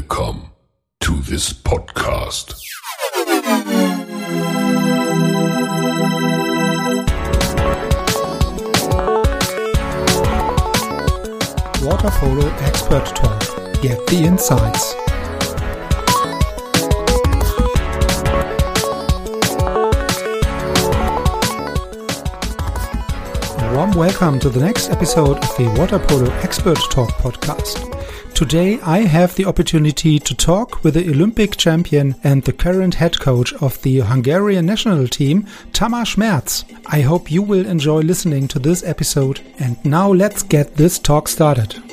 [0.00, 0.52] Welcome
[1.00, 2.54] to this podcast.
[11.84, 13.40] Water Polo Expert Talk.
[13.82, 14.94] Get the insights.
[23.74, 27.99] Warm welcome to the next episode of the Water Polo Expert Talk podcast.
[28.40, 33.20] Today I have the opportunity to talk with the Olympic champion and the current head
[33.20, 36.64] coach of the Hungarian national team, Tamás Merz.
[36.86, 41.28] I hope you will enjoy listening to this episode and now let's get this talk
[41.28, 41.89] started.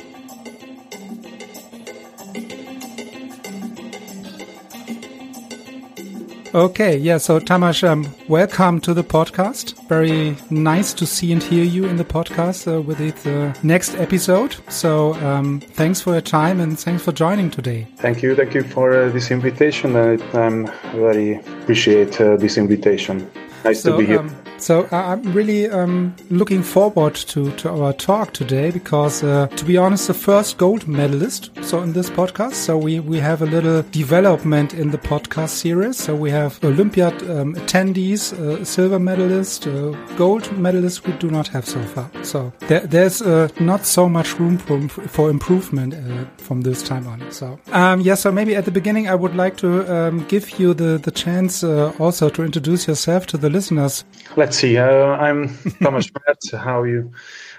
[6.54, 9.74] Okay, yeah, so Tamás, um, welcome to the podcast.
[9.86, 13.94] Very nice to see and hear you in the podcast uh, with the uh, next
[13.96, 14.56] episode.
[14.68, 17.86] So um, thanks for your time and thanks for joining today.
[17.96, 19.94] Thank you, thank you for uh, this invitation.
[19.94, 23.30] I'm very appreciate uh, this invitation.
[23.62, 24.20] Nice so, to be here.
[24.20, 29.46] Um, so uh, I'm really um, looking forward to, to our talk today because, uh,
[29.46, 31.50] to be honest, the first gold medalist.
[31.62, 35.96] So in this podcast, so we we have a little development in the podcast series.
[35.96, 41.06] So we have Olympiad um, attendees, uh, silver medalist, uh, gold medalist.
[41.06, 42.10] We do not have so far.
[42.22, 45.94] So there, there's uh, not so much room for, for improvement
[46.40, 47.30] from this time on.
[47.30, 48.14] So um, yeah.
[48.14, 51.62] So maybe at the beginning, I would like to um, give you the the chance
[51.98, 54.04] also to introduce yourself to the listeners.
[54.36, 54.78] Let's see.
[54.78, 55.48] Uh, I'm
[55.82, 56.50] Tamás Merz.
[56.52, 57.10] How you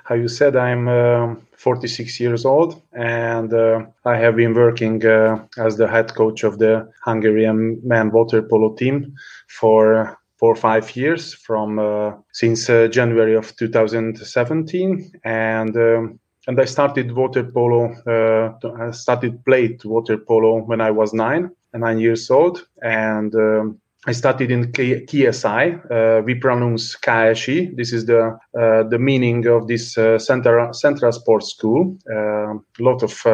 [0.03, 5.45] how you said I'm uh, 46 years old, and uh, I have been working uh,
[5.57, 9.13] as the head coach of the Hungarian men water polo team
[9.47, 15.77] for four or five years from uh, since uh, January of 2017, and.
[15.77, 17.93] Um, and I started water polo.
[18.07, 24.13] I started played water polo when I was nine, nine years old, and um, I
[24.13, 25.91] studied in KSI.
[25.91, 27.75] Uh, we pronounce KSI.
[27.75, 31.97] This is the uh, the meaning of this uh, Central Central Sports School.
[32.09, 33.25] A lot of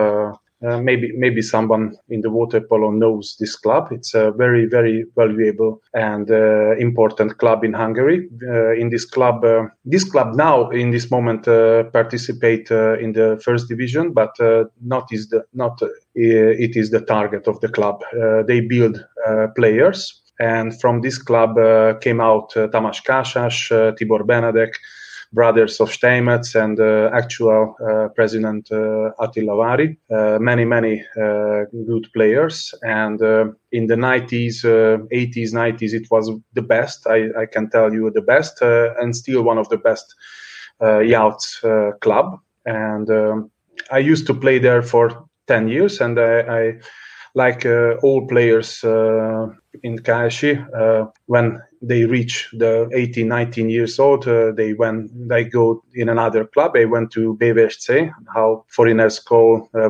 [0.66, 3.90] uh, maybe maybe someone in the water polo knows this club.
[3.92, 8.28] It's a very very valuable and uh, important club in Hungary.
[8.42, 9.46] Uh, in this club,
[9.84, 11.46] this club now in this moment
[11.94, 14.34] participate in the first division, but
[14.82, 15.80] not is the not
[16.16, 18.02] it is the target of the club.
[18.48, 19.06] they build
[19.56, 24.74] players and from this club uh, came out uh, Tamás Kásás, uh, Tibor Benedek,
[25.34, 29.98] brothers of Steinmetz, and uh, actual uh, president uh, Attila Vári.
[30.40, 31.04] many, many
[31.88, 32.74] good players.
[32.84, 33.22] And
[33.72, 37.06] in the 90s, 80s, 90s, it was the best.
[37.08, 40.16] I, I can tell you the best, and still one of the best
[40.82, 41.62] yachts
[42.02, 42.40] club.
[42.66, 43.52] And um,
[43.92, 46.80] I used to play there for 10 years, and I, I
[47.36, 49.48] like uh, all players uh,
[49.84, 55.44] in KSI, uh, when they reach the 18, 19 years old, uh, they when they
[55.44, 56.74] go in another club.
[56.74, 59.90] They went to BVSC, how foreigners call uh,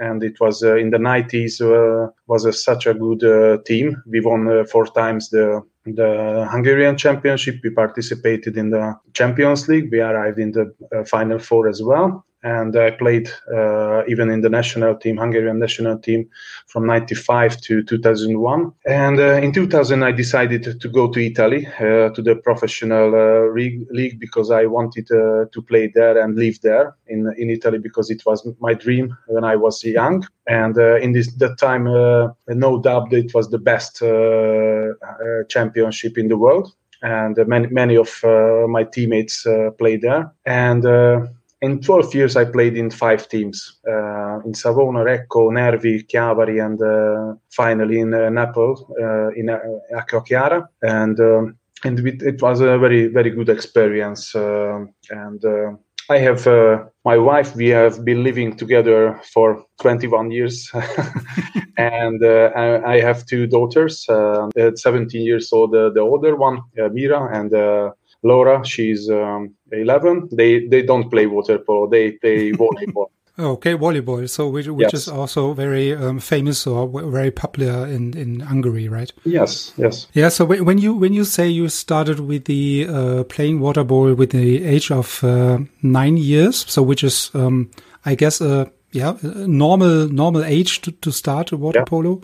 [0.00, 1.60] and it was uh, in the 90s.
[1.60, 4.02] Uh, was a, such a good team.
[4.06, 7.60] We won four times the the Hungarian Championship.
[7.62, 9.90] We participated in the Champions League.
[9.92, 10.74] We arrived in the
[11.06, 15.98] Final Four as well and I played uh, even in the national team, Hungarian national
[15.98, 16.28] team,
[16.68, 18.72] from '95 to 2001.
[18.86, 23.52] And uh, in 2000, I decided to go to Italy uh, to the professional uh,
[23.90, 28.10] league because I wanted uh, to play there and live there in in Italy because
[28.10, 30.24] it was my dream when I was young.
[30.46, 31.84] And uh, in this that time,
[32.48, 33.98] no doubt, it was the best
[35.48, 40.32] championship in the world and many many of uh, my teammates uh, played there.
[40.44, 41.26] And uh,
[41.62, 46.80] in 12 years, I played in five teams uh, in Savona, Recco, Nervi, Chiavari, and
[46.82, 49.58] uh, finally in uh, Naples, uh, in uh,
[49.94, 50.68] Acquachiara.
[50.82, 54.34] And, um, and it, was a very, very good experience.
[54.34, 55.72] Um, and uh,
[56.10, 56.46] I have
[57.04, 60.70] my wife, we have been living together for 21 years.
[61.78, 66.60] and I, I, have two daughters, 17 years old, the older one,
[66.92, 67.92] Mira, and
[68.22, 70.28] Laura, she's um, 11.
[70.32, 71.88] They they don't play water polo.
[71.88, 73.08] They play volleyball.
[73.38, 74.28] Okay, volleyball.
[74.30, 74.94] So which, which yes.
[74.94, 79.12] is also very um, famous or very popular in, in Hungary, right?
[79.24, 80.06] Yes, yes.
[80.14, 80.30] Yeah.
[80.30, 84.30] So when you when you say you started with the uh, playing water polo with
[84.30, 87.70] the age of uh, nine years, so which is um,
[88.06, 91.84] I guess a yeah normal normal age to, to start a water yeah.
[91.84, 92.22] polo.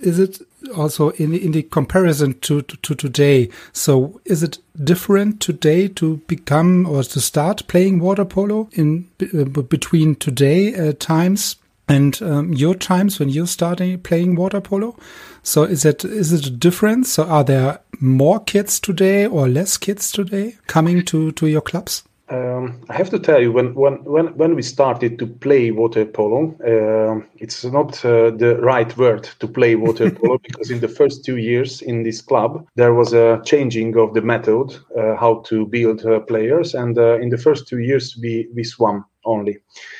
[0.00, 0.40] Is it
[0.74, 3.48] also in in the comparison to, to, to today.
[3.72, 9.44] So is it different today to become or to start playing water polo in uh,
[9.44, 11.56] between today uh, times
[11.88, 14.96] and um, your times when you started playing water polo.
[15.42, 17.12] So is it is it a difference?
[17.12, 22.02] So are there more kids today or less kids today coming to to your clubs?
[22.30, 26.04] Um, I have to tell you, when when when, when we started to play water
[26.04, 30.88] polo, uh, it's not uh, the right word to play water polo because in the
[30.88, 35.42] first two years in this club there was a changing of the method uh, how
[35.46, 39.58] to build uh, players, and uh, in the first two years we we swam only,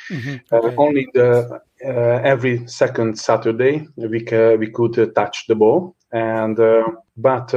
[0.09, 0.35] mm-hmm.
[0.51, 0.75] Uh, okay.
[0.77, 6.57] only the every second Saturday we ca- we could touch the ball, and
[7.17, 7.53] but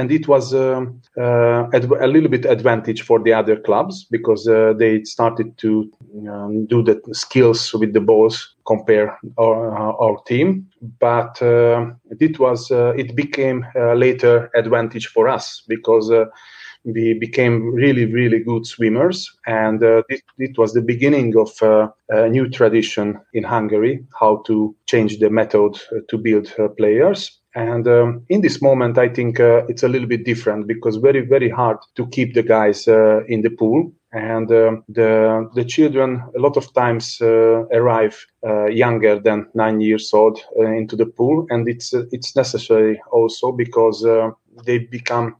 [0.00, 4.72] and it was um, uh, a little bit advantage for the other clubs because uh,
[4.78, 5.92] they started to
[6.26, 10.66] um, do the skills with the balls compare our, our team.
[10.98, 16.24] But uh, it was uh, it became later advantage for us because uh,
[16.84, 19.30] we became really really good swimmers.
[19.46, 24.42] And uh, it, it, was the beginning of uh, a new tradition in hungary how
[24.46, 29.62] to change the method to build players and um, in this moment, I think uh,
[29.68, 33.42] it's a little bit different because very, very hard to keep the guys uh, in
[33.42, 33.92] the pool.
[34.12, 39.80] And um, the the children a lot of times uh, arrive uh, younger than nine
[39.80, 44.04] years old uh, into the pool, and it's uh, it's necessary also because
[44.66, 45.36] they become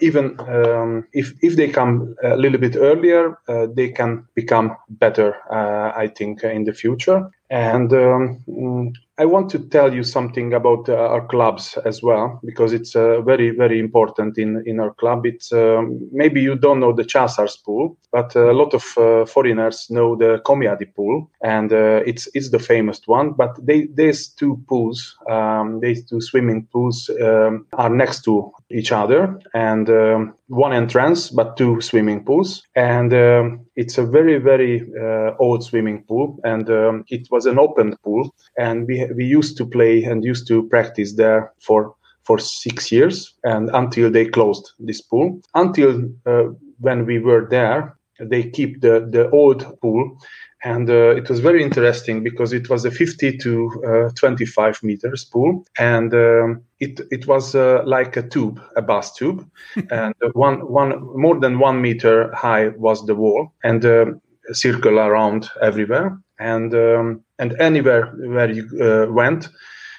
[0.00, 3.36] even um, if if they come a little bit earlier,
[3.76, 5.36] they can become better.
[5.50, 10.94] I think in the future, and um, I want to tell you something about uh,
[10.94, 15.24] our clubs as well, because it's uh, very, very important in, in our club.
[15.24, 19.86] It's um, maybe you don't know the Császárs pool, but a lot of uh, foreigners
[19.88, 23.32] know the Komjádi pool, and uh, it's it's the famous one.
[23.32, 28.92] But they, these two pools, um, these two swimming pools, um, are next to each
[28.92, 34.84] other, and um, one entrance, but two swimming pools, and um, it's a very, very
[35.00, 39.56] uh, old swimming pool, and um, it was an open pool, and we we used
[39.58, 41.94] to play and used to practice there for
[42.24, 45.40] for six years and until they closed this pool.
[45.54, 46.44] Until uh,
[46.80, 50.18] when we were there they keep the the old pool
[50.64, 55.24] and uh, it was very interesting because it was a 50 to uh, 25 meters
[55.24, 59.48] pool and um, it it was uh, like a tube a bus tube
[59.90, 64.06] and one one more than one meter high was the wall and uh,
[64.52, 69.48] circle around everywhere and um, and anywhere where you uh, went,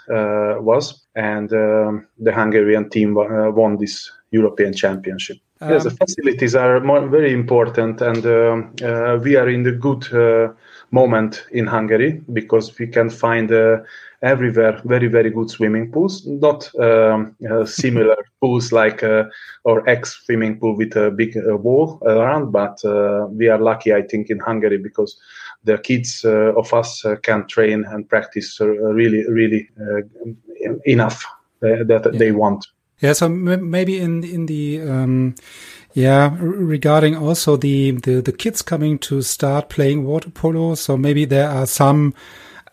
[0.61, 5.37] was and um, the Hungarian team won this European Championship.
[5.61, 8.73] Um, yes, the facilities are more, very important, and um,
[9.21, 10.07] we are in the good
[10.91, 13.51] moment in Hungary because we can find
[14.21, 19.23] everywhere very very good swimming pools not um, uh, similar pools like uh,
[19.67, 23.93] our ex swimming pool with a big uh, wall around but uh, we are lucky
[23.93, 25.17] i think in hungary because
[25.63, 29.69] the kids uh, of us uh, can train and practice really really
[30.85, 31.25] enough
[31.61, 32.19] that yeah.
[32.19, 32.67] they want
[32.99, 35.35] yeah so maybe in in the um,
[35.93, 41.25] yeah, regarding also the, the the kids coming to start playing water polo, so maybe
[41.25, 42.13] there are some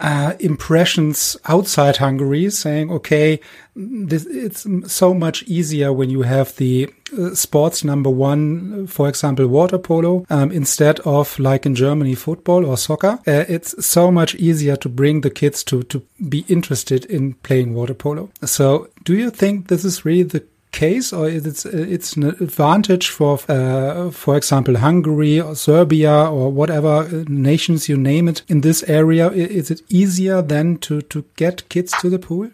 [0.00, 3.40] uh, impressions outside Hungary saying, okay,
[3.74, 9.46] this, it's so much easier when you have the uh, sports number one, for example,
[9.46, 13.18] water polo, um, instead of like in Germany, football or soccer.
[13.26, 17.74] Uh, it's so much easier to bring the kids to, to be interested in playing
[17.74, 18.30] water polo.
[18.44, 20.44] So do you think this is really the
[20.76, 26.52] case, or is it it's an advantage for, uh, for example, Hungary or Serbia or
[26.52, 29.30] whatever uh, nations you name it in this area?
[29.30, 32.50] Is it easier then to to get kids to the pool?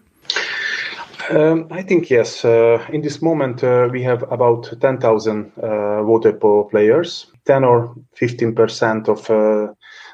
[1.30, 2.44] Um, I think yes.
[2.44, 7.26] Uh, in this moment, uh, we have about 10,000 uh, water polo players.
[7.44, 9.72] 10 or 15 percent of uh,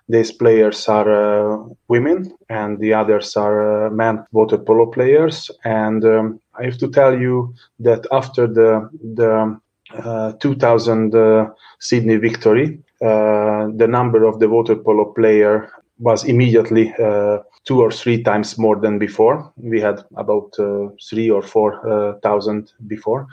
[0.08, 5.50] these players are uh, women, and the others are men water polo players.
[5.64, 9.58] And um, I have to tell you that after the the
[9.94, 11.46] uh, 2000 uh,
[11.80, 17.90] Sydney victory, uh, the number of the water polo player was immediately uh, two or
[17.90, 19.50] three times more than before.
[19.56, 23.26] We had about uh, three or four uh, thousand before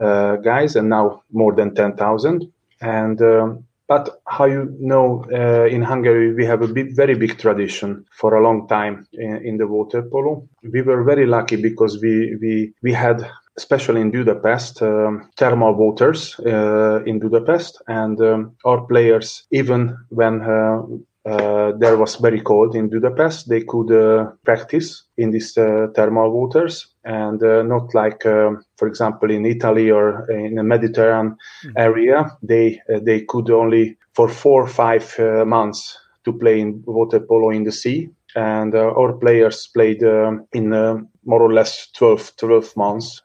[0.00, 2.50] guys, and now more than ten thousand.
[2.80, 7.38] And um, but how you know, uh, in Hungary, we have a big, very big
[7.38, 10.48] tradition for a long time in, in, the water polo.
[10.62, 16.38] We were very lucky because we we we had, especially in Budapest, um, thermal waters
[16.46, 20.82] uh, in Budapest, and um, our players, even when uh,
[21.26, 23.48] uh, there was very cold in Budapest.
[23.48, 28.88] They could uh, practice in these uh, thermal waters and uh, not like, um, for
[28.88, 31.72] example, in Italy or in the Mediterranean mm-hmm.
[31.76, 32.30] area.
[32.42, 37.20] They uh, they could only for four or five uh, months to play in water
[37.20, 38.10] polo in the sea.
[38.36, 43.20] And our players played um, in more or less 12, 12 months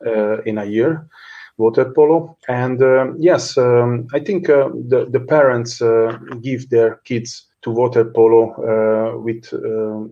[0.45, 1.07] in a year
[1.57, 2.37] water polo.
[2.47, 7.71] And um, yes, um, I think uh, the the parents uh, give their kids to
[7.71, 10.05] water polo uh, with uh,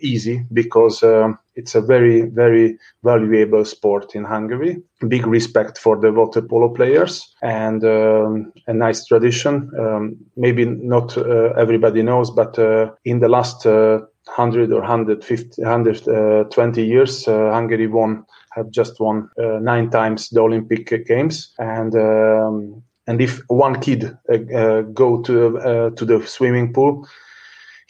[0.00, 4.76] easy because uh, it's a very very valuable sport in Hungary.
[5.08, 9.70] Big respect for the water polo players and um, a nice tradition.
[9.78, 15.62] Um, maybe not uh, everybody knows, but uh, in the last uh, 100 or 150,
[15.62, 22.82] 120 years, Hungary won have just won nine times the Olympic Games and.
[23.06, 27.06] And if one kid uh, uh, go to uh, to the swimming pool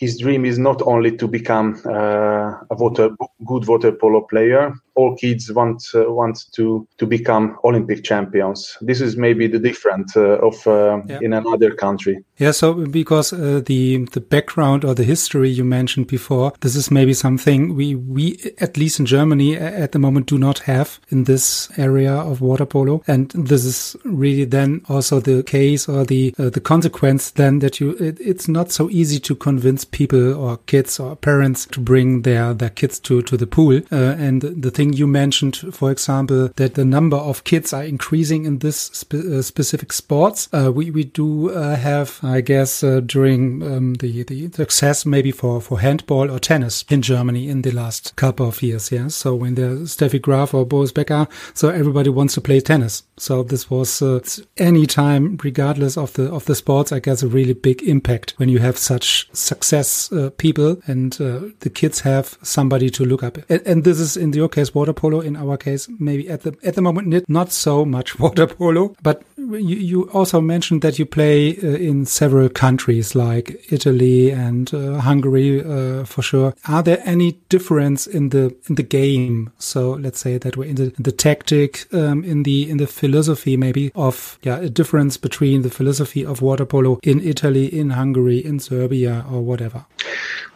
[0.02, 3.10] his dream is not only to become a water,
[3.46, 4.74] good water polo player.
[4.94, 8.76] All kids want uh, want to to become Olympic champions.
[8.80, 11.18] This is maybe the difference uh, of uh, yeah.
[11.22, 12.24] in another country.
[12.36, 12.52] Yeah.
[12.52, 17.14] So because uh, the the background or the history you mentioned before, this is maybe
[17.14, 21.70] something we we at least in Germany at the moment do not have in this
[21.78, 26.50] area of water polo, and this is really then also the case or the uh,
[26.50, 31.00] the consequence then that you it, it's not so easy to convince people or kids
[31.00, 33.80] or parents to bring their their kids to to the pool.
[33.90, 38.44] Uh, and the thing you mentioned, for example, that the number of kids are increasing
[38.44, 40.48] in this spe uh, specific sports.
[40.52, 45.30] Uh, we we do uh, have, I guess, uh, during um, the the success maybe
[45.30, 48.90] for for handball or tennis in Germany in the last couple of years.
[48.90, 49.08] Yeah.
[49.08, 53.02] So when there's Steffi Graf or Boris Becker, so everybody wants to play tennis.
[53.18, 54.20] So this was uh,
[54.56, 58.48] any time, regardless of the of the sports, I guess a really big impact when
[58.48, 63.38] you have such success uh, people and the kids have somebody to look up.
[63.48, 65.20] And, and, this is in your case water polo.
[65.20, 68.94] In our case, maybe at the at the moment not so much water polo.
[69.02, 74.72] But you, you also mentioned that you play uh, in several countries like Italy and
[74.74, 76.54] uh, Hungary uh, for sure.
[76.66, 79.52] Are there any difference in the in the game?
[79.58, 82.86] So let's say that we're in the, in the tactic, um, in the in the
[82.86, 87.90] philosophy maybe of yeah a difference between the philosophy of water polo in Italy, in
[87.90, 89.84] Hungary, in Serbia, or whatever.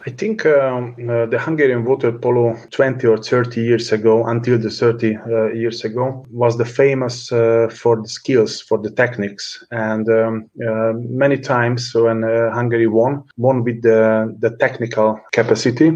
[0.05, 4.69] I think um, uh, the Hungarian water polo 20 or 30 years ago, until the
[4.69, 9.65] 30 uh, years ago, was the famous uh, for the skills, for the techniques.
[9.71, 15.91] And um, uh, many times when uh, Hungary won, won with the, the technical capacity.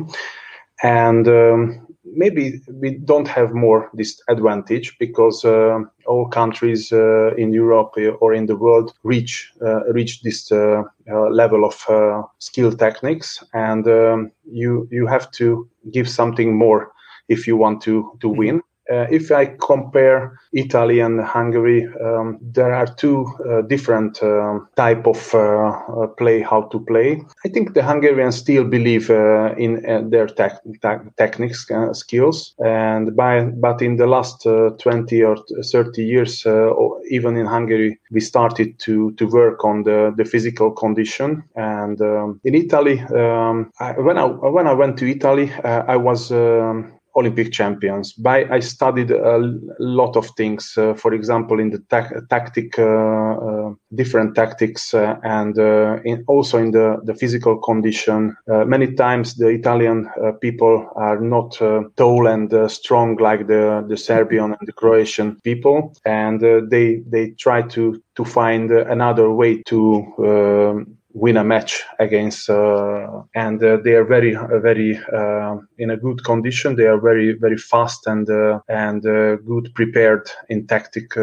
[0.84, 5.80] And um, maybe we don't have more this advantage because uh,
[6.12, 11.30] all countries uh, in Europe or in the world reach uh, reach this uh, uh,
[11.42, 15.46] level of uh, skill techniques, and um, you you have to
[15.92, 16.92] give something more
[17.30, 18.40] if you want to to mm-hmm.
[18.40, 18.62] win.
[18.92, 25.08] Uh, if I compare Italy and Hungary, um, there are two uh, different uh, type
[25.08, 27.24] of uh, uh, play how to play.
[27.46, 30.60] I think the Hungarians still believe uh, in their tech,
[31.18, 36.46] techniques skills, and by but in the last 20 or 30 years,
[37.10, 41.44] even in Hungary, we started to to work on the, the physical condition.
[41.56, 46.32] And um, in Italy, um, I, when I when I went to Italy, I was
[46.32, 48.14] um, Olympic champions.
[48.14, 49.38] By I studied a
[49.80, 50.74] lot of things.
[50.78, 56.24] Uh, for example, in the ta- tactic, uh, uh, different tactics, uh, and uh, in,
[56.28, 58.36] also in the the physical condition.
[58.48, 60.10] Many times the Italian
[60.42, 61.58] people are not
[61.98, 67.62] tall and strong like the the Serbian and the Croatian people, and they they try
[67.62, 74.04] to to find another way to win a match against uh, and uh, they are
[74.04, 76.76] very uh, very uh, in a good condition.
[76.76, 81.14] They are very very fast and uh, and uh, good prepared in tactic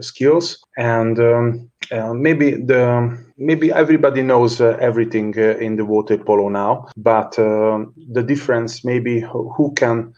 [0.00, 0.58] skills.
[0.76, 1.70] And um,
[2.14, 9.20] maybe the maybe everybody knows everything in the water polo now but the difference maybe
[9.20, 10.12] who can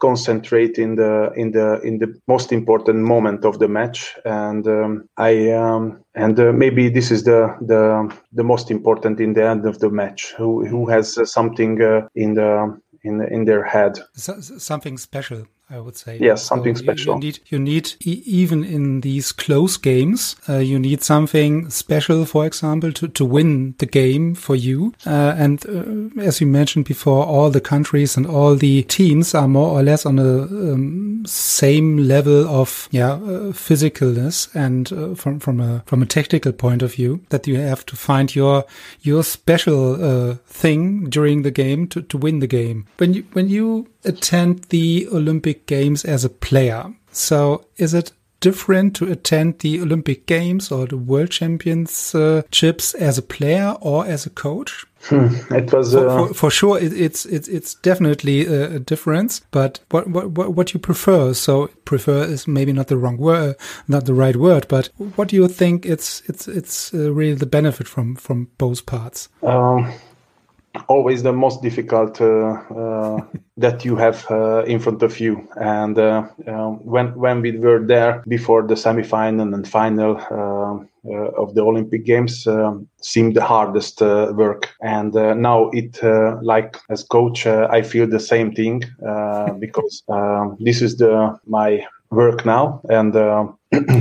[0.00, 4.14] concentrate in the in the in the most important moment of the match.
[4.24, 9.34] And um, i um, and uh, maybe this is the the the most important in
[9.34, 10.32] the end of the match.
[10.36, 13.98] Who who has uh, something uh, in the in in their head?
[14.14, 16.18] So, something special I would say.
[16.18, 17.14] Yes, something so special.
[17.14, 21.68] You, you, need, you need e even in these close games, uh, you need something
[21.68, 24.94] special, for example, to, to win the game for you.
[25.06, 29.48] Uh, and uh, as you mentioned before, all the countries and all the teams are
[29.48, 35.38] more or less on a um, same level of yeah uh, physicalness and uh, from
[35.38, 38.64] from a from a technical point of view that you have to find your
[39.02, 42.86] your special uh, thing during the game to, to win the game.
[42.96, 46.92] When you when you attend the Olympic Games as a player.
[47.10, 53.22] So is it different to attend the Olympic Games or the World Championships as a
[53.22, 54.84] player or as a coach?
[55.02, 56.02] Hmm, it was uh...
[56.02, 56.78] for, for, for, sure.
[56.78, 59.40] It, it's it's it's definitely a, a, difference.
[59.52, 61.34] But what what what you prefer?
[61.34, 64.66] So prefer is maybe not the wrong word, not the right word.
[64.68, 65.86] But what do you think?
[65.86, 69.28] It's it's it's uh, really the benefit from from both parts.
[69.42, 69.92] Um,
[70.88, 73.20] always the most difficult uh, uh,
[73.56, 75.48] that you have uh, in front of you.
[75.56, 80.16] And um, when when we were there before the semi-final and final
[81.38, 82.46] of the Olympic Games,
[83.00, 84.68] seemed the hardest work.
[84.82, 85.98] And now it,
[86.42, 88.84] like as coach, I feel the same thing
[89.58, 90.02] because
[90.60, 93.46] this is the my work now and uh,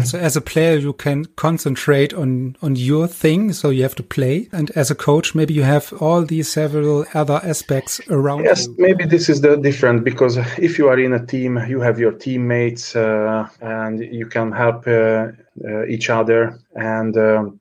[0.06, 4.04] so as a player you can concentrate on on your thing so you have to
[4.04, 4.48] play.
[4.52, 8.76] And as a coach maybe you have all these several other aspects around yes you.
[8.78, 12.14] maybe this is the different because if you are in a team you have your
[12.14, 15.28] teammates uh, and you can help uh,
[15.68, 17.60] uh each other and um,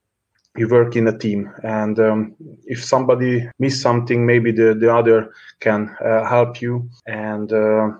[0.56, 1.52] you work in a team.
[1.62, 6.88] And um, if somebody miss something maybe the, the other can uh, help you.
[7.06, 7.90] And uh,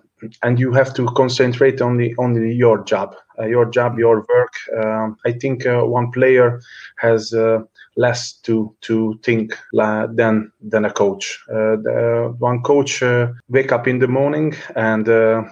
[0.42, 4.54] and you have to concentrate on the only your job, uh, your job, your work.
[4.82, 6.61] Um, I think uh, one player
[6.99, 7.61] has uh,
[7.96, 11.38] less to to think than than a coach.
[11.50, 15.42] Uh, the, one coach uh, wake up in the morning and uh,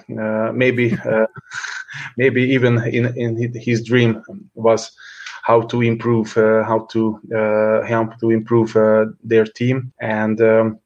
[0.53, 0.97] maybe
[2.17, 4.23] maybe even in in his dream
[4.55, 4.93] was
[5.43, 7.21] how to improve how to
[7.87, 8.73] how to improve
[9.23, 10.41] their team and.
[10.41, 10.79] Um,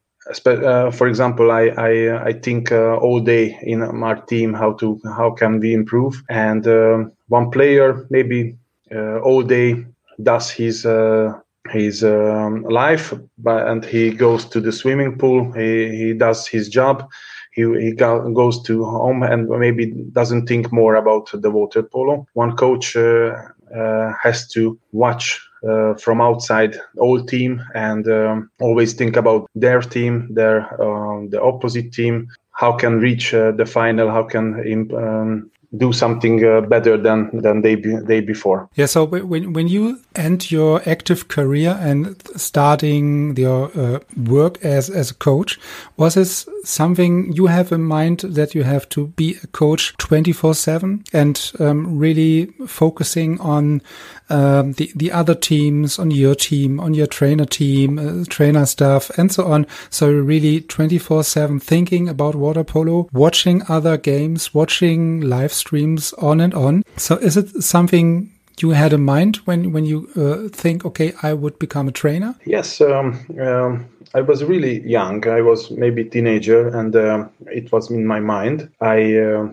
[0.45, 4.99] uh, for example, I I, I think uh, all day in our team how to
[5.17, 8.55] how can we improve, and um, one player maybe
[8.93, 9.85] uh, all day
[10.21, 11.33] does his uh,
[11.69, 15.51] his um, life, but and he goes to the swimming pool.
[15.53, 17.09] He he does his job.
[17.51, 22.27] He, he go, goes to home and maybe doesn't think more about the water polo.
[22.33, 23.33] One coach uh,
[23.75, 29.81] uh, has to watch uh, from outside all team and um, always think about their
[29.81, 35.51] team, their um, the opposite team, how can reach uh, the final, how can um,
[35.77, 38.67] do something uh, better than than they be, they before.
[38.75, 38.87] Yeah.
[38.87, 45.11] So when when you end your active career and starting your uh, work as as
[45.11, 45.59] a coach,
[45.97, 50.31] was this something you have in mind that you have to be a coach twenty
[50.31, 53.81] four seven and um, really focusing on
[54.29, 59.09] um, the the other teams, on your team, on your trainer team, uh, trainer staff,
[59.17, 59.65] and so on.
[59.89, 66.13] So really twenty four seven thinking about water polo, watching other games, watching live streams
[66.13, 66.83] on and on.
[66.97, 71.33] So is it something you had in mind when when you uh, think, okay, I
[71.33, 72.35] would become a trainer?
[72.45, 75.27] Yes, um, um, I was really young.
[75.27, 78.69] I was maybe teenager, and uh, it was in my mind.
[78.81, 79.49] I uh,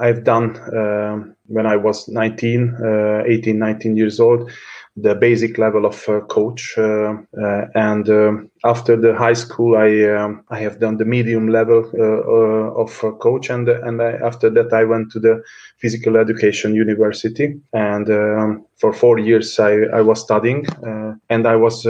[0.00, 4.50] I've done um, when I was 19, uh, 18, 19 years old
[4.96, 6.74] the basic level of uh, coach.
[6.78, 11.48] Uh, uh, and um, after the high school, I um, I have done the medium
[11.48, 11.84] level
[12.76, 15.42] of coach, and and I, after that I went to the
[15.78, 20.66] physical education university, and um, for four years I, I was studying,
[21.28, 21.84] and I was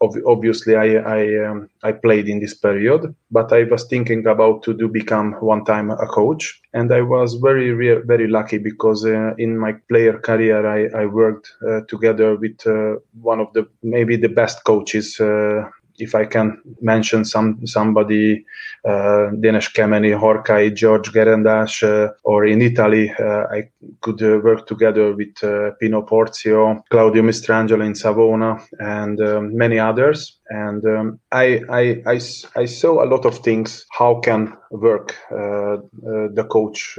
[0.00, 4.62] ob- obviously I I, um, I played in this period, but I was thinking about
[4.64, 7.70] to do become one time a coach, and I was very
[8.06, 12.96] very lucky because uh, in my player career I I worked uh, together with uh,
[13.20, 18.44] one of the maybe the best coaches uh, if I can mention some somebody,
[18.84, 23.68] uh, Denes Kemeny, Horkai, George Gerendas, uh, or in Italy, uh, I
[24.00, 29.78] could uh, work together with uh, Pino Porzio, Claudio Mistrangelo in Savona, and um, many
[29.78, 30.38] others.
[30.50, 32.20] And um, I, I, I,
[32.56, 36.98] I, saw a lot of things how can work the coach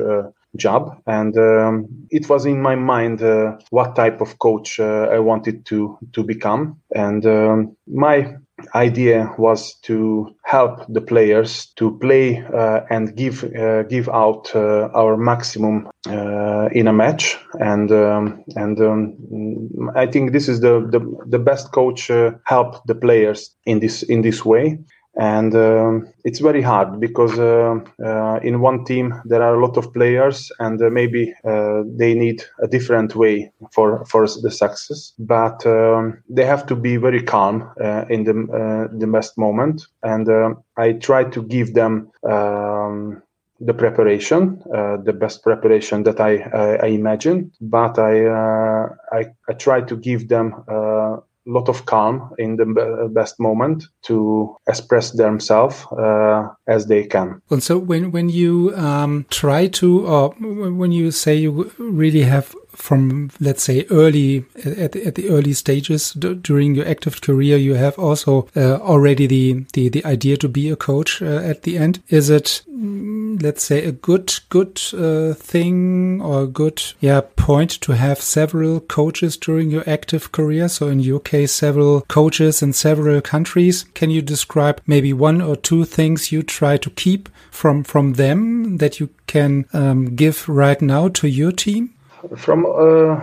[0.56, 5.20] job and um, it was in my mind uh, what type of coach uh, i
[5.20, 8.36] wanted to to become and um, my
[8.76, 14.90] idea was to help the players to play uh, and give uh, give out uh,
[14.94, 17.38] our maximum uh, in a match.
[17.60, 22.86] And um, and um, I think this is the the, the best coach uh, help
[22.86, 24.80] the players in this in this way
[25.18, 29.78] and um, it's very hard because uh, uh, in one team there are a lot
[29.78, 35.14] of players and uh, maybe uh, they need a different way for for the success
[35.20, 39.86] but um, they have to be very calm uh, in the uh, the best moment
[40.04, 40.30] and
[40.78, 43.22] i try to give them um,
[43.62, 47.52] the preparation, uh, the best preparation that I I, I imagine.
[47.62, 53.10] But I, uh, I I try to give them uh, lot of calm in the
[53.12, 57.42] best moment to express themselves uh, as they can.
[57.50, 62.56] And so when when you um, try to, or when you say you really have
[62.80, 67.76] from let's say early at the, at the early stages during your active career you
[67.76, 71.78] have also uh, already the, the the idea to be a coach uh, at the
[71.78, 72.02] end.
[72.10, 77.72] Is it mm, let's say a good good uh, thing or a good yeah point
[77.82, 80.70] to have several coaches during your active career?
[80.70, 83.86] So in your case several coaches in several countries.
[83.94, 88.78] Can you describe maybe one or two things you try to keep from from them
[88.78, 91.94] that you can um, give right now to your team
[92.36, 93.20] from uh,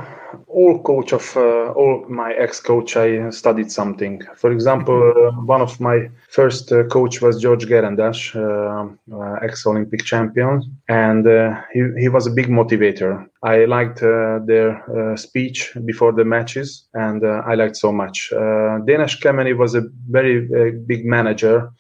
[0.49, 4.23] all coach of uh, all my ex-coach, I studied something.
[4.37, 10.05] For example, uh, one of my first uh, coach was George Gerendas, uh, uh, ex-Olympic
[10.05, 11.27] champion, and
[11.73, 13.27] he he was a big motivator.
[13.43, 18.31] I liked their speech before the matches, and I liked so much.
[18.33, 21.71] Dénes Kemeny was a very big manager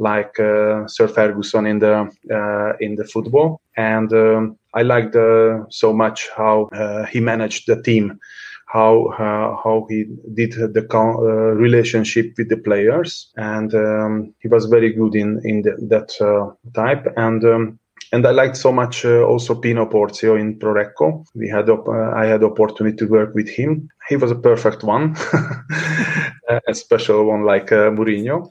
[0.00, 5.64] like uh, Sir Ferguson in the uh, in the football, and um, I liked uh,
[5.70, 8.18] so much how uh, he managed the team,
[8.66, 14.66] how uh, how he did the uh, relationship with the players, and um, he was
[14.66, 17.06] very good in in the, that uh, type.
[17.16, 17.78] And um,
[18.12, 21.24] and I liked so much uh, also Pino Porzio in Pro Recco.
[21.34, 21.88] We had op-
[22.22, 23.88] I had opportunity to work with him.
[24.10, 25.16] He was a perfect one,
[26.68, 28.50] a special one like Mourinho.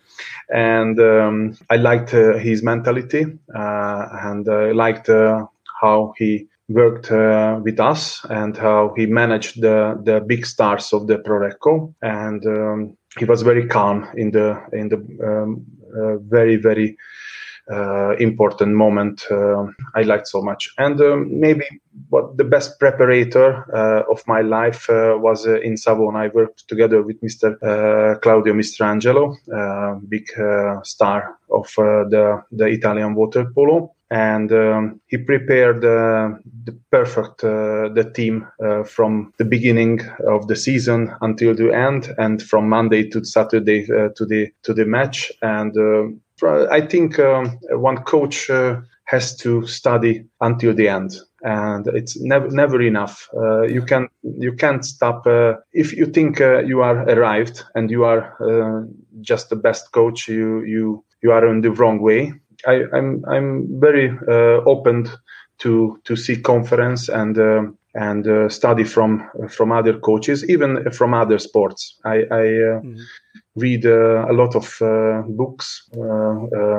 [0.49, 5.45] And um, I liked uh, his mentality, uh, and I liked uh,
[5.81, 11.07] how he worked uh, with us and how he managed the the big stars of
[11.07, 11.93] the Pro Recco.
[12.01, 16.97] And um, he was very calm in the in the um, uh, very very
[17.71, 21.65] uh, important moment uh, I liked so much and um, maybe
[22.10, 23.69] what the best preparator
[24.10, 27.58] of my life was in Savona I worked together with Mr.
[28.21, 29.36] Claudio Mistrangelo
[30.10, 30.27] big
[30.84, 36.29] star of the the Italian water polo and um, he prepared uh,
[36.63, 42.13] the perfect uh, the team uh, from the beginning of the season until the end
[42.17, 46.08] and from monday to saturday uh, to the to the match and uh,
[46.71, 52.49] i think um, one coach uh, has to study until the end and it's never
[52.49, 53.30] never enough
[53.67, 55.23] you can you can't stop
[55.71, 58.86] if you think you are arrived and you are
[59.21, 62.34] just the best coach you you you are in the wrong way
[62.67, 65.10] I, am I'm, I'm very uh, open
[65.60, 67.63] to to see conference and uh,
[67.95, 71.97] and uh, study from from other coaches, even from other sports.
[72.06, 72.43] I, I
[72.82, 72.99] mm-hmm.
[73.59, 74.67] Read a lot of
[75.35, 75.89] books,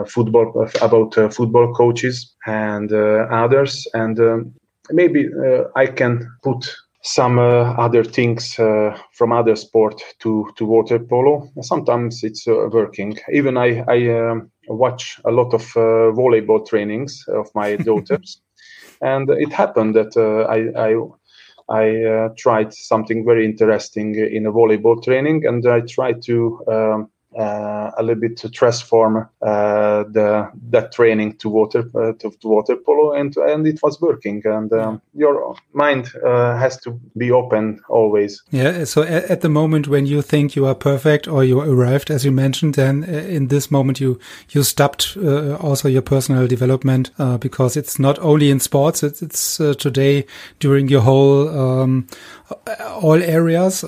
[0.07, 4.55] football about football coaches and others, and um,
[4.91, 5.29] maybe
[5.77, 6.65] I can put
[7.03, 11.49] some uh, other things uh, from other sport to to water polo.
[11.63, 13.19] Sometimes it's uh, working.
[13.33, 18.43] Even I I um, watch a lot of uh, volleyball trainings of my daughters,
[19.01, 20.95] and it happened that uh, I I
[21.71, 26.65] I uh, tried something very interesting in a volleyball training, and I tried to.
[26.69, 32.49] Um, a little bit to transform uh, the that training to water uh, to, to,
[32.49, 34.43] water polo, and and it was working.
[34.45, 38.43] And um, your mind uh, has to be open always.
[38.51, 38.85] Yeah.
[38.85, 42.25] So at, at, the moment when you think you are perfect or you arrived, as
[42.25, 44.19] you mentioned, then uh, in this moment you
[44.51, 49.57] you stopped uh, also your personal development because it's not only in sports; it's, it's
[49.57, 50.27] today
[50.59, 52.07] during your whole um,
[53.03, 53.85] all areas,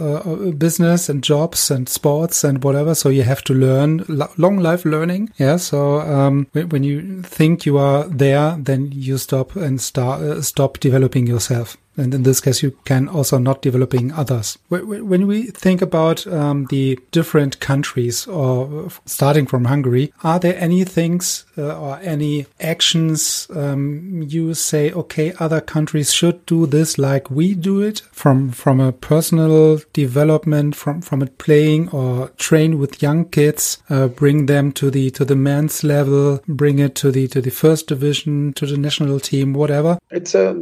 [0.59, 2.95] business and jobs and sports and whatever.
[2.95, 4.05] So you have have to learn
[4.37, 5.31] long life learning.
[5.39, 5.57] Yeah.
[5.57, 10.79] So um, when, you think you are there, then you stop and start uh, stop
[10.79, 14.59] developing yourself and in this case you can also not developing others.
[14.69, 20.85] When we think about um, the different countries or starting from hungary are there any
[20.85, 27.31] things uh, or any actions um, you say okay other countries should do this like
[27.31, 33.03] we do it from from a personal development from from it playing or train with
[33.03, 37.29] young kids uh, bring them to the to the men's level bring it to the
[37.29, 39.99] to the first division to the national team whatever?
[40.11, 40.55] It's uh,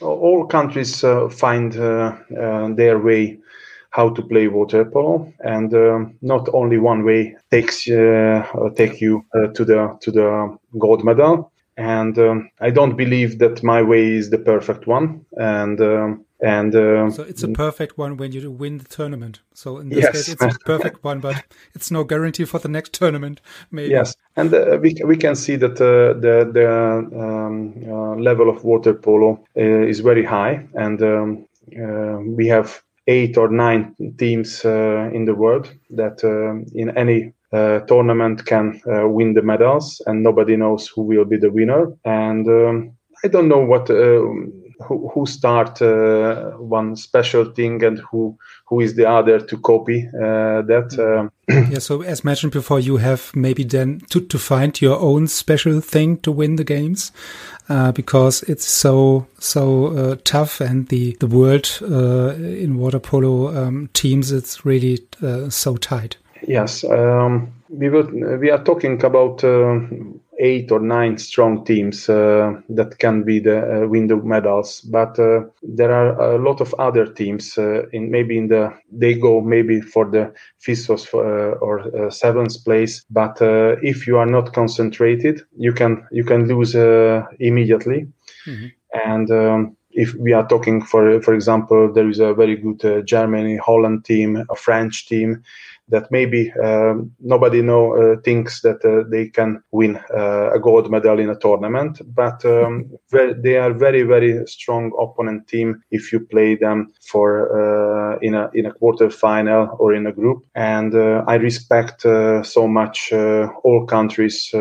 [0.00, 3.38] all countries countries uh, find uh, uh, their way
[3.90, 5.72] how to play water polo, and
[6.20, 7.84] not only one way takes
[8.76, 11.50] take you to the to the gold medal.
[11.76, 15.24] And um, I don't believe that my way is the perfect one.
[15.36, 19.40] And um, and uh, so it's a perfect one when you win the tournament.
[19.54, 20.12] So in this Yes.
[20.12, 21.42] case, it's a perfect one, but
[21.74, 23.40] it's no guarantee for the next tournament.
[23.70, 23.90] Maybe.
[23.90, 26.68] Yes, and uh, we we can see that uh, the the
[27.18, 31.46] um, uh, level of water polo uh, is very high, and um,
[31.80, 36.22] uh, we have eight or nine teams uh, in the world that
[36.74, 41.38] in any uh, tournament can uh, win the medals, and nobody knows who will be
[41.38, 41.92] the winner.
[42.04, 42.92] And um,
[43.24, 43.90] I don't know what.
[43.90, 44.22] Uh,
[44.86, 48.36] who, who start uh, one special thing and who
[48.66, 51.30] who is the other to copy uh, that um,
[51.70, 51.78] Yeah.
[51.78, 56.18] So as mentioned before, you have maybe then to, to find your own special thing
[56.18, 57.10] to win the games,
[57.68, 63.48] uh, because it's so so uh, tough and the the world uh, in water polo
[63.56, 66.18] um, teams it's really uh, so tight.
[66.46, 68.08] Yes, um, we will.
[68.38, 69.80] We are talking about uh,
[70.38, 75.18] eight or nine strong teams uh, that can be the uh, win the medals, but
[75.18, 77.58] uh, there are a lot of other teams.
[77.58, 82.10] Uh, in maybe in the they go maybe for the fifth or, uh, or uh,
[82.10, 87.22] seventh place, but uh, if you are not concentrated, you can you can lose uh,
[87.40, 88.06] immediately.
[89.04, 93.02] And um, if we are talking for for example, there is a very good uh,
[93.02, 95.42] Germany Holland team, a French team
[95.88, 100.90] that maybe um, nobody know uh, thinks that uh, they can win uh, a gold
[100.90, 102.90] medal in a tournament, but um,
[103.42, 108.66] they are very very strong opponent team if you play them for in a in
[108.66, 110.44] a quarter final or in a group.
[110.54, 114.52] And I respect so much all countries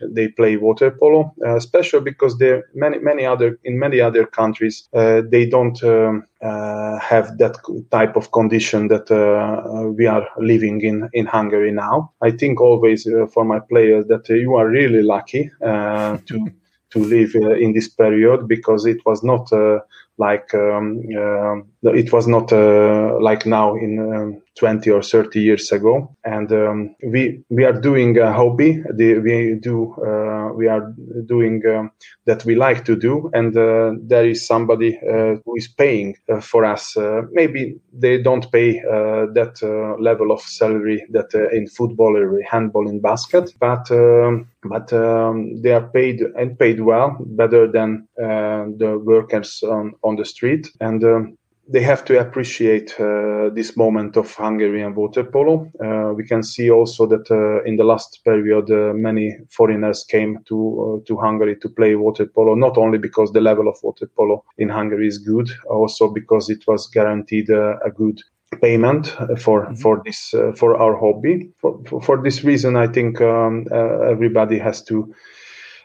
[0.00, 4.88] they play water polo, uh, especially because there many many other in many other countries
[4.94, 5.82] uh, they don't.
[5.82, 7.56] Um, have that
[7.90, 12.12] type of condition that uh, we are living in in Hungary now.
[12.22, 16.46] I think always uh, for my players that uh, you are really lucky uh, to
[16.90, 19.80] to live uh, in this period because it was not uh,
[20.16, 21.56] like um, uh,
[21.92, 26.14] it was not uh, like now in um, 20 or 30 years ago.
[26.24, 28.82] And um, we we are doing a hobby.
[28.94, 30.92] The, we do uh, we are
[31.26, 31.92] doing um,
[32.26, 33.30] that we like to do.
[33.32, 36.96] And uh, there is somebody uh, who is paying uh, for us.
[36.96, 39.62] Uh, maybe they don't pay uh, that
[40.00, 43.54] level of salary that in football or handball in basket.
[43.60, 49.94] But um, but um, they are paid and paid well better than the workers on,
[50.02, 50.68] on the street.
[50.80, 51.37] And um,
[51.70, 55.70] they have to appreciate uh, this moment of Hungarian water polo.
[55.84, 60.38] Uh, we can see also that uh, in the last period, uh, many foreigners came
[60.46, 60.56] to
[61.02, 62.54] uh, to Hungary to play water polo.
[62.54, 66.66] Not only because the level of water polo in Hungary is good, also because it
[66.66, 68.22] was guaranteed uh, a good
[68.62, 71.50] payment for for this uh, for our hobby.
[71.60, 75.14] For, for, for this reason, I think um, uh, everybody has to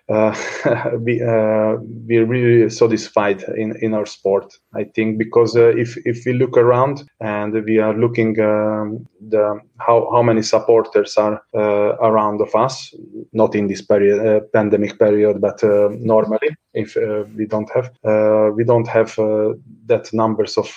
[0.09, 0.35] uh,
[0.99, 4.53] we, uh, be really satisfied in in our sport.
[4.75, 9.59] I think because uh, if if we look around and we are looking um, the
[9.85, 12.93] how how many supporters are uh, around of us,
[13.31, 17.91] not in this period uh, pandemic period, but uh, normally if uh, we don't have
[18.03, 19.53] uh, we don't have uh,
[19.85, 20.67] that numbers of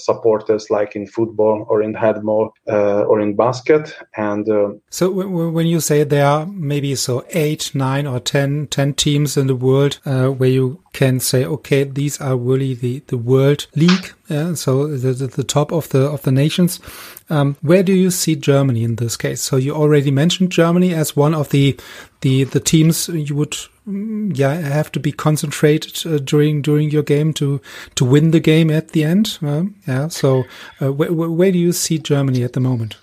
[0.00, 3.94] supporters like in football or in handball or in basket.
[4.16, 4.46] And
[4.90, 9.46] So when you say there are maybe so eight, nine, or ten, ten teams in
[9.46, 14.54] the world where you can say, okay, these are really the the world league, yeah,
[14.54, 16.80] so the, the the top of the of the nations.
[17.28, 19.42] Um, where do you see Germany in this case?
[19.42, 21.76] So you already mentioned Germany as one of the
[22.20, 27.02] the the teams you would mm, yeah have to be concentrated uh, during during your
[27.02, 27.60] game to
[27.96, 29.38] to win the game at the end.
[29.42, 30.08] Um, yeah.
[30.08, 30.44] So
[30.80, 32.96] uh, wh- wh- where do you see Germany at the moment?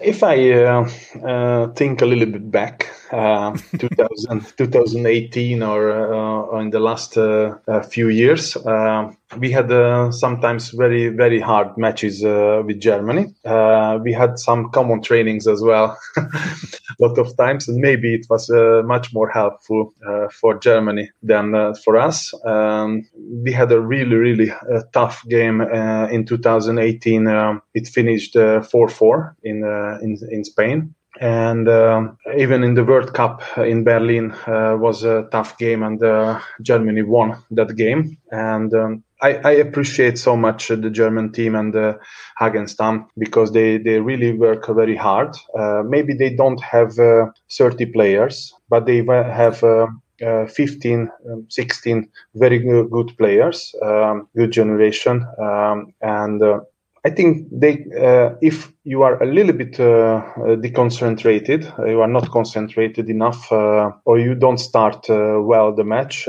[0.00, 0.88] If I uh,
[1.24, 6.06] uh, think a little bit back, uh, 2000, 2018 or, uh,
[6.50, 11.38] or in the last uh, uh, few years, uh, we had uh, sometimes very, very
[11.38, 13.26] hard matches uh, with Germany.
[13.44, 16.26] Uh, we had some common trainings as well, a
[16.98, 21.54] lot of times, and maybe it was uh, much more helpful uh, for Germany than
[21.54, 22.32] uh, for us.
[22.46, 24.52] Um, we had a really, really
[24.92, 27.28] tough game in 2018.
[27.28, 29.64] Um, it finished 4 4 in,
[30.02, 35.28] in, in Spain and um, even in the World Cup in Berlin uh, was a
[35.30, 38.16] tough game, and uh, Germany won that game.
[38.30, 41.94] And um, I, I, appreciate so much the German team and uh,
[42.38, 45.36] Hagen Stamm because they, they really work very hard.
[45.58, 49.62] Uh, maybe they don't have uh, 30 players, but they have.
[49.62, 49.86] Uh,
[50.20, 56.58] 15, um, 16 very good, players, um, good generation, um, and I
[57.08, 60.22] I think they, uh, if you are a little bit uh,
[60.64, 66.28] deconcentrated, you are not concentrated enough, or you don't start well the match,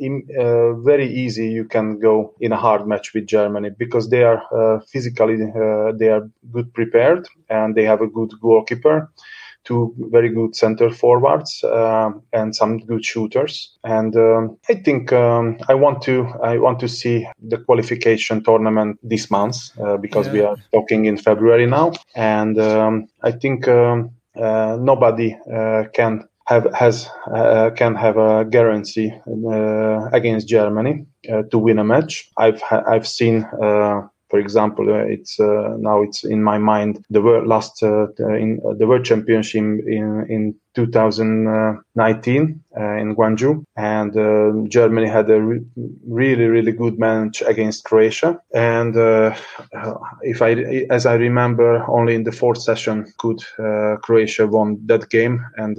[0.00, 4.24] in, uh, very easy you can go in a hard match with Germany because they
[4.24, 9.10] are uh, physically uh, they are good prepared and they have a good goalkeeper
[9.66, 13.76] two very good center forwards uh, and some good shooters.
[13.84, 18.98] And um, I think um, I want to I want to see the qualification tournament
[19.02, 20.32] this month uh, because yeah.
[20.32, 26.28] we are talking in February now, and um, I think um, uh, nobody uh, can
[26.46, 32.30] have has uh, can have a guarantee uh, against Germany uh, to win a match.
[32.36, 33.46] I've ha- I've seen.
[34.28, 38.60] For example, uh, it's uh, now it's in my mind the world last uh, in
[38.78, 45.64] the world championship in in 2019 uh, in Gwangju, and uh, Germany had a re-
[46.06, 48.38] really, really good match against Croatia.
[48.54, 49.34] And uh,
[50.20, 50.50] if I,
[50.90, 53.40] as I remember, only in the fourth session could
[54.02, 55.44] Croatia won that game.
[55.56, 55.76] And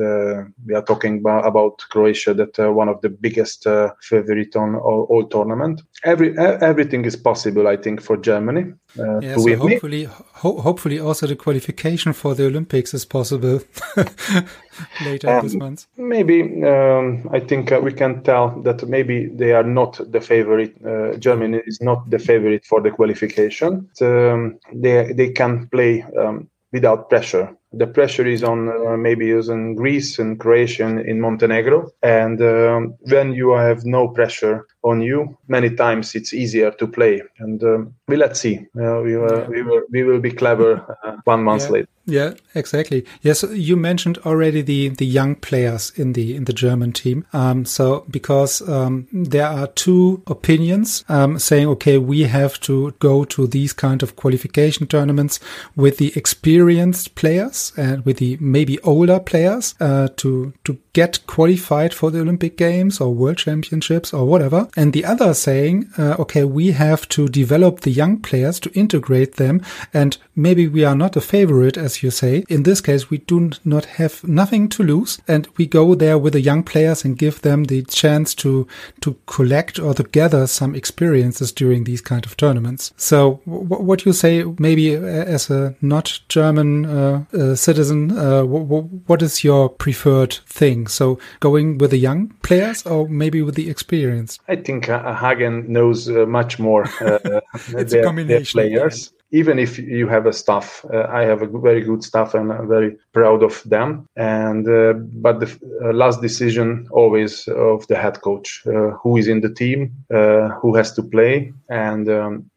[0.65, 3.67] we are talking about, about Croatia, that one of the biggest
[4.01, 5.81] favorite on all, all, tournament.
[6.03, 8.73] Every everything is possible, I think, for Germany.
[8.97, 13.61] Yeah, so hopefully, ho- hopefully, also the qualification for the Olympics is possible.
[15.05, 15.87] later um, this month?
[15.97, 20.75] Maybe um, I think uh, we can tell that maybe they are not the favorite.
[20.85, 23.89] Uh, Germany is not the favorite for the qualification.
[24.01, 27.55] Um, they they can play um, without pressure.
[27.73, 31.89] The pressure is on uh, maybe is in Greece and Croatia and in Montenegro.
[32.01, 37.21] And um, when you have no pressure on you, many times it's easier to play.
[37.39, 38.57] And um, we let's see.
[38.79, 41.69] Uh, we, uh, we, will, we will be clever uh, one month yeah.
[41.69, 41.87] later.
[42.09, 43.05] Yeah, exactly.
[43.21, 47.25] Yes, you mentioned already the the young players in the in the German team.
[47.33, 53.25] Um, so because um, there are two opinions um, saying, okay, we have to go
[53.25, 55.41] to these kind of qualification tournaments
[55.75, 61.93] with the experienced players and with the maybe older players uh, to to get qualified
[61.93, 64.69] for the Olympic Games or World Championships or whatever.
[64.77, 69.37] And the other saying, uh, okay, we have to develop the young players to integrate
[69.37, 69.63] them.
[69.91, 72.43] And maybe we are not a favorite, as you say.
[72.47, 75.19] In this case, we do not have nothing to lose.
[75.27, 78.67] And we go there with the young players and give them the chance to,
[79.01, 82.93] to collect or to gather some experiences during these kind of tournaments.
[82.97, 89.43] So what you say, maybe as a not German uh, uh, citizen, uh, what is
[89.43, 90.85] your preferred thing?
[90.85, 94.39] So going with the young players or maybe with the experience?
[94.47, 97.19] I think uh, Hagen knows uh, much more uh,
[97.69, 99.13] it's their, a combination their players.
[99.31, 102.67] Even if you have a staff, uh, I have a very good staff and I'm
[102.67, 104.07] very proud of them.
[104.15, 104.93] And uh,
[105.25, 105.49] but the
[105.83, 109.79] uh, last decision always of the head coach, uh, who is in the team,
[110.13, 111.51] uh, who has to play.
[111.69, 112.49] And um,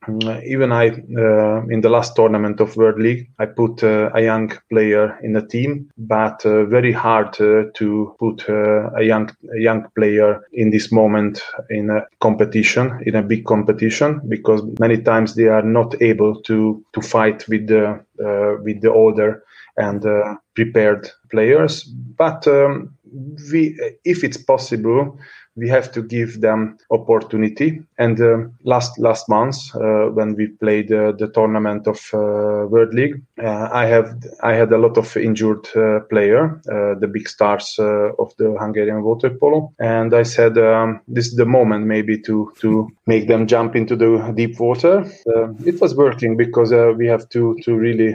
[0.45, 0.85] even I,
[1.75, 5.91] in the last tournament of World League, I put a young player in the team,
[5.97, 12.07] but very hard to put a young a young player in this moment in a
[12.21, 17.49] competition, in a big competition, because many times they are not able to to fight
[17.49, 19.43] with the uh, with the older
[19.81, 21.85] and uh, prepared players.
[21.85, 22.95] But um,
[23.53, 25.19] we, if it's possible,
[25.57, 27.83] we have to give them opportunity.
[27.99, 32.95] And uh, last last month, uh, when we played uh, the tournament of uh, World
[32.95, 35.65] League, uh, I have I had a lot of injured
[36.09, 41.37] player, the big stars of the Hungarian water polo, and I said um, this is
[41.37, 45.05] the moment maybe to to make them jump into the deep water.
[45.65, 48.15] it was working because we have two two really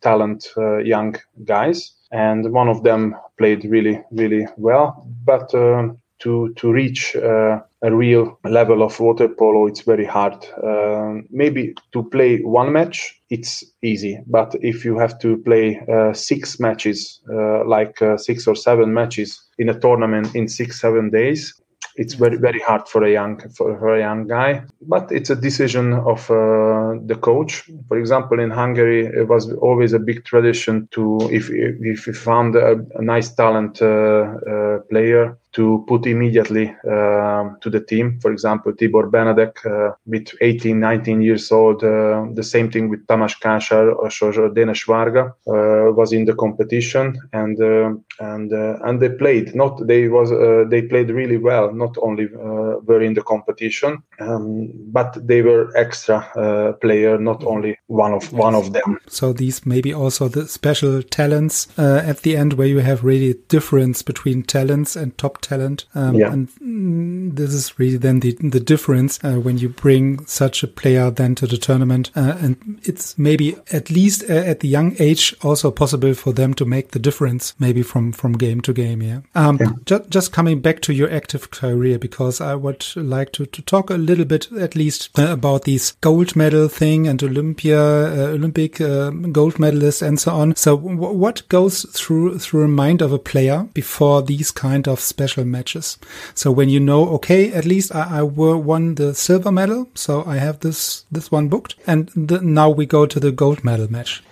[0.00, 0.52] talent
[0.84, 7.14] young guys and one of them played really really well but um, to to reach
[7.16, 10.34] uh, a real level of water polo it's very hard.
[10.62, 14.18] Uh, maybe to play one match it's easy.
[14.26, 18.94] But if you have to play uh, six matches uh, like uh, six or seven
[18.94, 21.54] matches in a tournament in six seven days
[21.96, 24.62] it's very very hard for a young for, for a young guy.
[24.82, 27.68] But it's a decision of uh, the coach.
[27.88, 32.56] For example in hungary it was always a big tradition to if if you found
[32.56, 38.20] a, a nice talent uh, uh, player to put immediately uh, to the team.
[38.20, 41.82] For example, Tibor Benedek uh, with 18, 19 years old.
[41.82, 47.18] Uh, the same thing with Tamás Kásás or Dénes Varga uh, was in the competition,
[47.32, 49.54] and uh, and uh, and they played.
[49.54, 50.30] Not they was
[50.70, 51.72] they played really well.
[51.72, 57.18] Not only were in the competition, um, but they were extra player.
[57.18, 58.98] Not only one of one of them.
[59.08, 64.02] So these maybe also the special talents at the end, where you have really difference
[64.02, 65.86] between talents and top talent.
[65.94, 66.32] Um, yeah.
[66.32, 70.68] And mm, this is really then the, the difference uh, when you bring such a
[70.68, 72.10] player then to the tournament.
[72.14, 76.54] Uh, and it's maybe at least uh, at the young age also possible for them
[76.54, 79.02] to make the difference maybe from, from game to game.
[79.02, 79.20] Yeah.
[79.34, 79.72] Um, yeah.
[79.84, 83.90] Ju just coming back to your active career, because I would like to, to talk
[83.90, 88.80] a little bit at least uh, about these gold medal thing and Olympia, uh, Olympic
[88.80, 90.56] uh, gold medalists and so on.
[90.56, 95.35] So what goes through, through a mind of a player before these kind of special
[95.44, 95.98] matches?
[96.34, 99.88] So when you know, okay, at least I, I won the silver medal.
[99.94, 103.64] So I have this, this one booked and the, now we go to the gold
[103.64, 104.22] medal match.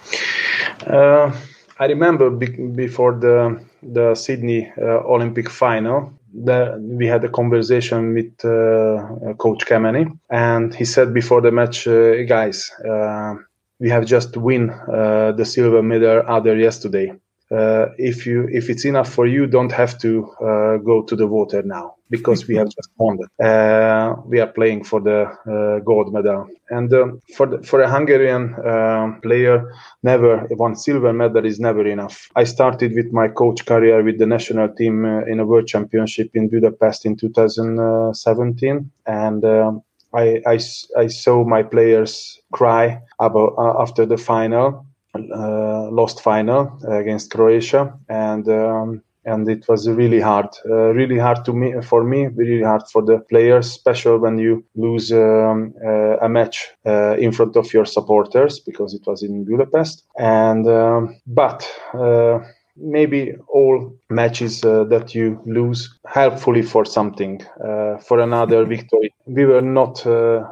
[0.86, 1.32] Uh,
[1.78, 8.14] I remember be- before the the Sydney uh, Olympic final, the, we had a conversation
[8.14, 13.34] with uh, Coach Kemeny, and he said before the match, uh, guys, uh,
[13.78, 17.12] we have just win uh, the silver medal other yesterday.
[17.98, 20.30] If you if it's enough for you, don't have to
[20.84, 23.18] go to the water now because we have just won.
[23.42, 27.90] Uh, we are playing for the uh, gold medal, and um, for the, for a
[27.90, 32.28] Hungarian uh, player, never one silver medal is never enough.
[32.36, 36.30] I started with my coach career with the national team uh, in a world championship
[36.34, 39.44] in Budapest in 2017, and.
[39.44, 39.82] Um,
[40.16, 40.60] I, I,
[40.96, 47.92] I, saw my players cry about, uh, after the final, uh, lost final against Croatia,
[48.08, 52.62] and um, and it was really hard uh, really hard to me for me really
[52.62, 57.56] hard for the players especially when you lose um, uh, a match uh, in front
[57.56, 60.04] of your supporters because it was in budapest.
[60.18, 62.40] And um, but uh,
[62.76, 69.12] maybe all matches uh, that you lose helpfully for something uh, for another victory.
[69.26, 70.44] We were not uh,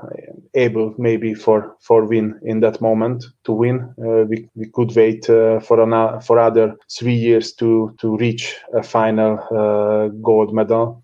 [0.54, 3.94] able maybe for for win in that moment to win.
[3.98, 8.56] Uh, we, we could wait uh, for an, for other three years to to reach
[8.74, 11.02] a final uh, gold medal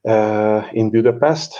[0.72, 1.58] in budapest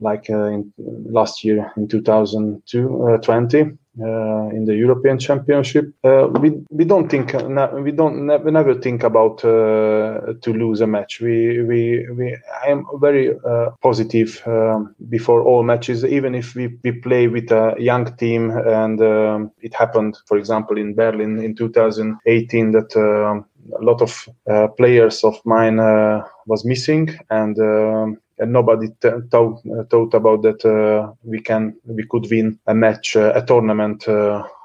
[0.00, 3.64] like in last year in 2020 uh,
[4.00, 5.92] in the European Championship.
[6.04, 7.32] Uh, we we don't think
[7.74, 11.20] we don't never, never think about uh, to lose a match.
[11.20, 13.34] We we we I am very
[13.82, 19.00] positive um, before all matches, even if we, we play with a young team and
[19.00, 22.96] um, it happened, for example, in Berlin in 2018 that.
[22.96, 23.46] Um,
[23.78, 29.60] a lot of uh, players of mine uh, was missing and um, and nobody thought,
[29.66, 34.06] uh, thought about that uh, we can we could win a match uh, a tournament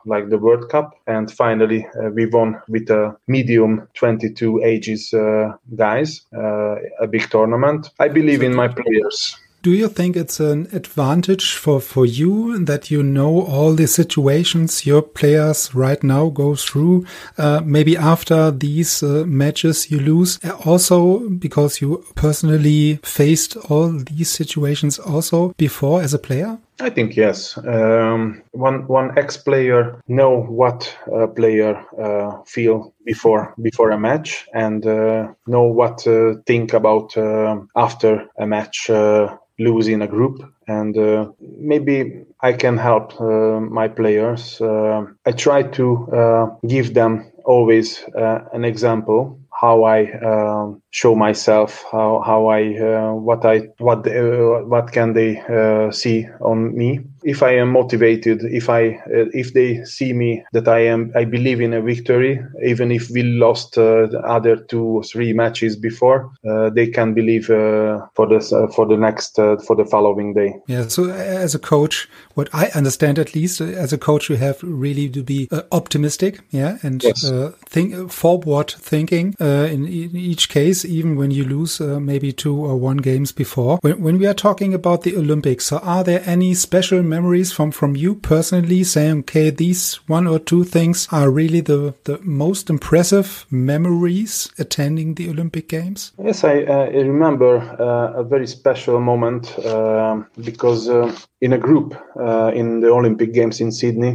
[0.06, 0.96] like the World Cup.
[1.08, 7.30] And finally, uh, we won with a medium 22 ages uh, guys, uh, a big
[7.30, 7.90] tournament.
[8.00, 9.36] I believe in my players
[9.66, 14.86] do you think it's an advantage for, for you that you know all the situations
[14.86, 17.04] your players right now go through?
[17.36, 20.38] Uh, maybe after these uh, matches you lose,
[20.68, 26.60] also because you personally faced all these situations also before as a player?
[26.80, 27.58] I think yes.
[27.58, 34.46] Um, one one ex player know what a player uh, feel before before a match
[34.54, 40.08] and uh, know what uh, think about uh, after a match uh, lose in a
[40.08, 46.46] group and uh, maybe i can help uh, my players uh, i try to uh,
[46.68, 53.14] give them always uh, an example how I um, show myself, how how I uh,
[53.14, 57.00] what I what uh, what can they uh, see on me.
[57.26, 61.26] If I am motivated, if I uh, if they see me that I am I
[61.26, 65.76] believe in a victory, even if we lost uh, the other two or three matches
[65.76, 70.56] before, uh, they can believe for this for the next for the following day.
[70.68, 70.88] Yeah.
[70.88, 75.10] So as a coach, what I understand at least as a coach, you have really
[75.10, 77.30] to be optimistic, yeah, and yes.
[77.66, 82.56] think forward thinking uh, in, in, each case, even when you lose uh, maybe two
[82.56, 83.80] or one games before.
[83.82, 87.72] When, when, we are talking about the Olympics, so are there any special memories from,
[87.72, 92.70] from you personally saying, okay, these one or two things are really the, the most
[92.70, 96.12] impressive memories attending the Olympic Games?
[96.22, 101.58] Yes, I, uh, I remember uh, a very special moment um, because uh, in a
[101.58, 104.14] group uh, in the Olympic Games in Sydney,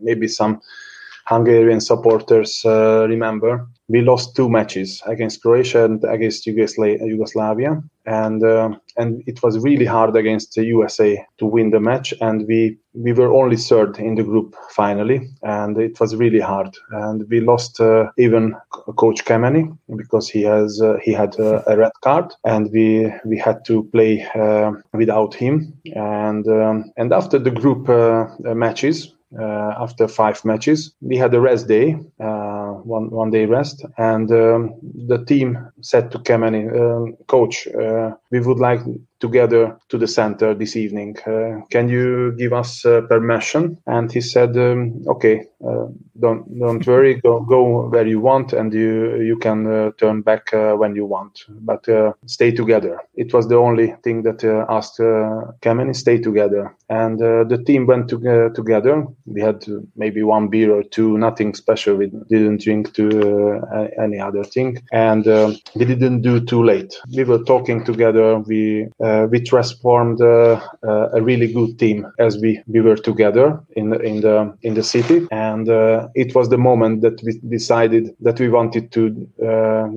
[0.00, 0.60] maybe some
[1.26, 2.62] Hungarian supporters
[3.14, 9.58] remember we lost two matches against Croatia and against Yugoslavia, and uh, and it was
[9.58, 13.98] really hard against the USA to win the match, and we we were only third
[13.98, 19.24] in the group finally, and it was really hard, and we lost uh, even Coach
[19.24, 23.64] Kemeny because he has uh, he had uh, a red card, and we we had
[23.66, 27.88] to play uh, without him, and um, and after the group
[29.38, 34.30] uh, after five matches, we had a rest day uh, one one day rest, and
[34.30, 34.74] um,
[35.06, 38.80] the team said to Kemeny, um, "Coach, uh, we would like
[39.22, 41.16] together to the center this evening.
[41.24, 45.86] Uh, can you give us uh, permission?" And he said, um, "Okay, uh,
[46.18, 47.14] don't don't worry.
[47.22, 51.06] Go go where you want, and you you can uh, turn back uh, when you
[51.06, 51.44] want.
[51.48, 51.86] But
[52.26, 57.18] stay together." It was the only thing that asked uh, Kemeny stay together, and
[57.52, 59.06] the team went to, together.
[59.26, 59.64] We had
[59.94, 61.96] maybe one beer or two, nothing special.
[61.96, 63.06] We didn't drink to
[64.04, 65.24] any other thing, and
[65.76, 66.92] we didn't do too late.
[67.16, 68.38] We were talking together.
[68.50, 73.60] We uh, we transformed uh, uh, a really good team as we, we were together
[73.76, 75.68] in the, in the in the city, and
[76.14, 79.04] it was the moment that we decided that we wanted to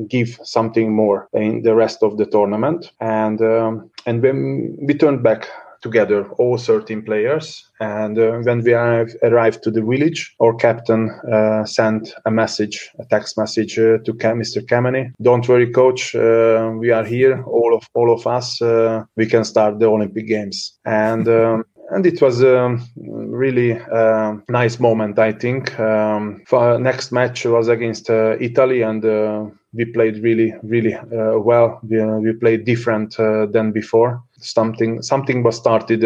[0.10, 5.24] give something more in the rest of the tournament, and um, and when we turned
[5.24, 5.48] back
[5.86, 7.46] together, all 13 players.
[7.80, 13.06] And uh, when we arrived to the village, our captain uh, sent a message, a
[13.06, 14.66] text message uh, to Mr.
[14.70, 15.12] Kemeny.
[15.22, 16.16] Don't worry, coach.
[16.16, 18.62] Uh, we are here, all of all of us.
[18.62, 20.58] Uh, we can start the Olympic Games.
[20.86, 25.80] And um, and it was a really uh, nice moment, I think.
[25.80, 31.38] Um, for next match was against uh, Italy, and uh, we played really, really uh,
[31.38, 31.80] well.
[31.84, 34.24] We, we, played different than before.
[34.46, 36.04] Something, something was started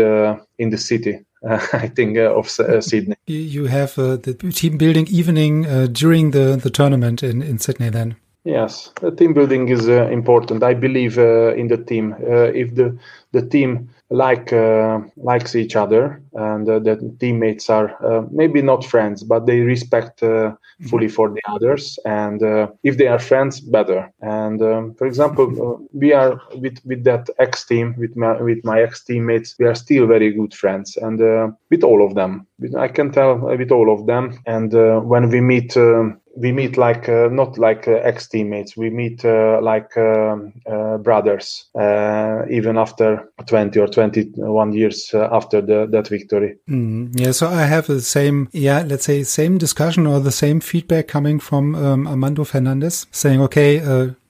[0.58, 1.20] in the city.
[1.50, 3.16] I think of Sydney.
[3.28, 5.64] You have the team building evening
[5.94, 8.16] during the, the tournament in, in Sydney then.
[8.46, 10.64] Yes, the team building is uh, important.
[10.64, 12.14] I believe uh, in the team.
[12.14, 12.98] Uh, if the
[13.32, 18.84] the team like uh, likes each other and uh, the teammates are uh, maybe not
[18.84, 20.88] friends but they respect uh, mm-hmm.
[20.88, 24.12] fully for the others and uh, if they are friends better.
[24.22, 28.64] And um, for example uh, we are with with that ex team with my with
[28.64, 31.20] my ex teammates we are still very good friends and
[31.70, 32.48] with all of them.
[32.78, 34.74] I can tell with all of them and
[35.08, 39.24] when we meet um, we meet like uh, not like uh, ex teammates we meet
[39.26, 40.54] uh, like um,
[41.04, 41.70] brothers
[42.50, 46.56] even after 20 or 21 years after the, that victory.
[46.70, 50.60] Mm, yeah so i have the same yeah let's say same discussion or the same
[50.60, 53.80] feedback coming from um, armando fernandez saying okay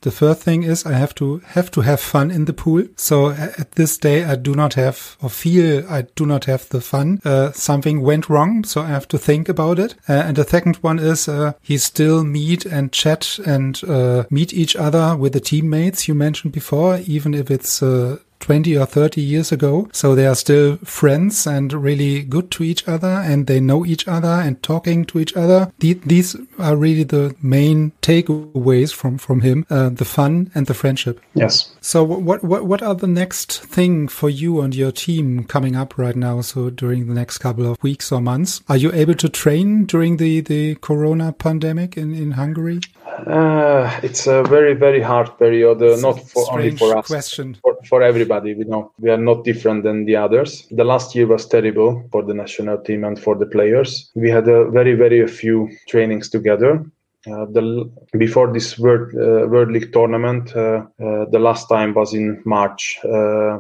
[0.02, 2.84] the first thing is I have to have to have fun in the pool.
[2.96, 6.82] So at this day, I do not have or feel I do not have the
[6.82, 7.20] fun.
[7.26, 9.96] Uh, something went wrong, so I have to think about it.
[10.08, 14.54] Uh, and the second one is uh, he still meet and chat and uh, meet
[14.54, 19.22] each other with the teammates you mentioned before, even if it's uh, 20 or 30
[19.22, 19.90] years ago.
[19.92, 24.08] So they are still friends and really good to each other and they know each
[24.08, 25.72] other and talking to each other.
[25.80, 31.22] These are really the main takeaways from, from him, uh, the fun and the friendship.
[31.34, 31.76] Yes.
[31.82, 35.98] So what, what, what are the next thing for you and your team coming up
[35.98, 36.42] right now?
[36.42, 40.18] So during the next couple of weeks or months, are you able to train during
[40.18, 42.80] the, the Corona pandemic in, in Hungary?
[43.28, 47.56] Uh, it's a very very hard period, uh, not for only for us, question.
[47.62, 48.54] For, for everybody.
[48.54, 50.68] We know we are not different than the others.
[50.72, 54.12] The last year was terrible for the national team and for the players.
[54.16, 56.86] We had a very very few trainings together.
[57.28, 62.14] Uh, the before this world uh, world league tournament uh, uh the last time was
[62.14, 63.60] in march uh, uh,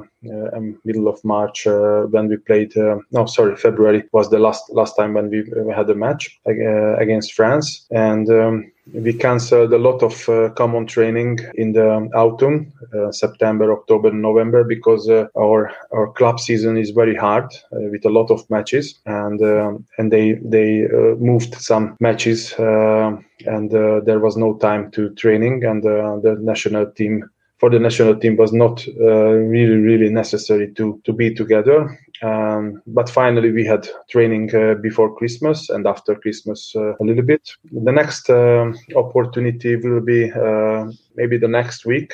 [0.84, 2.74] middle of march when we played
[3.12, 7.34] no sorry february was the last last time when we, we had a match against
[7.34, 7.86] france.
[7.92, 13.72] And um, we canceled a lot of uh, common training in the autumn, uh, September,
[13.72, 18.32] October, November, because uh, our our club season is very hard uh, with a lot
[18.32, 23.16] of matches, and um, and they they uh, moved some matches, uh,
[23.46, 27.30] and there was no time to training, and the national team
[27.60, 32.00] for the national team was not uh, really really necessary to to be together.
[32.22, 37.24] Um, but finally we had training uh, before christmas and after christmas uh, a little
[37.24, 37.52] bit.
[37.72, 42.12] The next uh, opportunity will be uh, maybe the next week.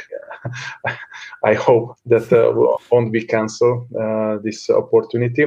[1.43, 2.51] I hope that uh,
[2.91, 3.87] won't be cancelled
[4.43, 5.45] this opportunity.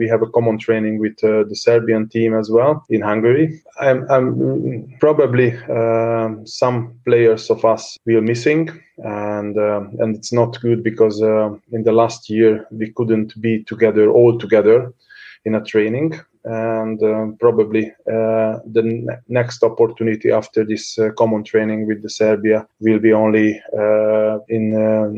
[0.00, 3.62] We have a common training with the serbian team as well in hungary.
[3.80, 5.48] I'm, I'm probably
[6.44, 11.82] some players of us will missing and uh, and it's not good because uh, in
[11.82, 14.92] the last year we couldn't be together all together
[15.44, 21.42] in a training and uh, probably uh, the ne- next opportunity after this uh, common
[21.42, 24.64] training with the Serbia will be only uh, in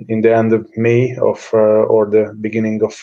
[0.08, 2.94] in the end of May of or the beginning of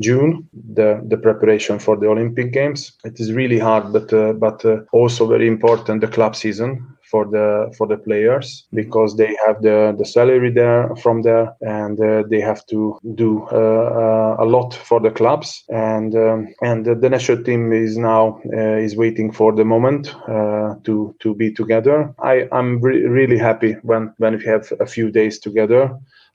[0.00, 2.92] June the the preparation for the Olympic Games.
[3.04, 4.08] It is really hard but
[4.38, 7.46] but also very important the club season for the
[7.76, 12.40] for the players because they have the the salary there from there and uh, they
[12.40, 17.42] have to do uh, uh, a lot for the clubs and um, and the national
[17.44, 22.14] team is now uh, is waiting for the moment uh, to to be together.
[22.32, 25.82] I I'm re- really happy when when we have a few days together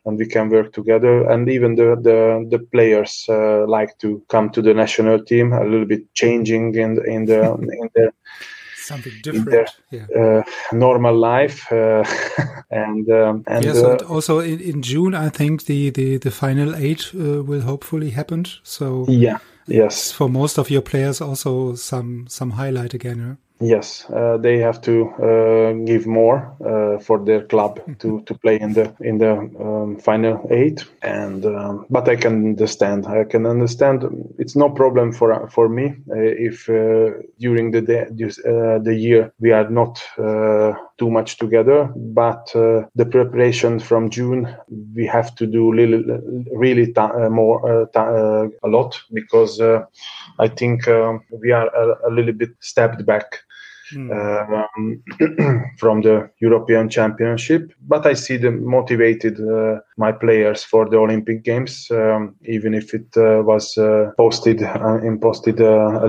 [0.05, 1.30] and we can work together.
[1.30, 5.63] And even the the, the players uh, like to come to the national team a
[5.63, 7.41] little bit changing in in the
[7.82, 8.11] in their
[8.88, 10.05] something different their, yeah.
[10.21, 12.03] uh, normal life uh,
[12.71, 16.31] and um, and yes uh, and also in, in june i think the the, the
[16.31, 21.75] final eight uh, will hopefully happen so yeah yes for most of your players also
[21.75, 23.35] some some highlight again yeah?
[23.60, 28.60] Yes, uh, they have to uh, give more uh, for their club to, to play
[28.60, 30.86] in the in the um, final eight.
[31.01, 33.08] And um, but I can understand.
[33.08, 34.03] I can understand.
[34.38, 39.34] It's no problem for for me uh, if uh, during the day, uh, the year
[39.39, 40.03] we are not
[40.99, 41.91] too much together.
[41.95, 44.55] But the preparation from June
[44.95, 46.03] we have to do really
[46.53, 46.93] really
[47.32, 49.60] more a lot because
[50.39, 53.39] I think um, we are a, a little bit stepped back
[53.93, 54.11] mm.
[54.11, 55.03] um,
[55.77, 57.71] from the European Championship.
[57.81, 62.93] But I see them motivated uh, my players for the Olympic Games, um, even if
[62.93, 65.99] it uh, was uh, posted uh, imposted uh,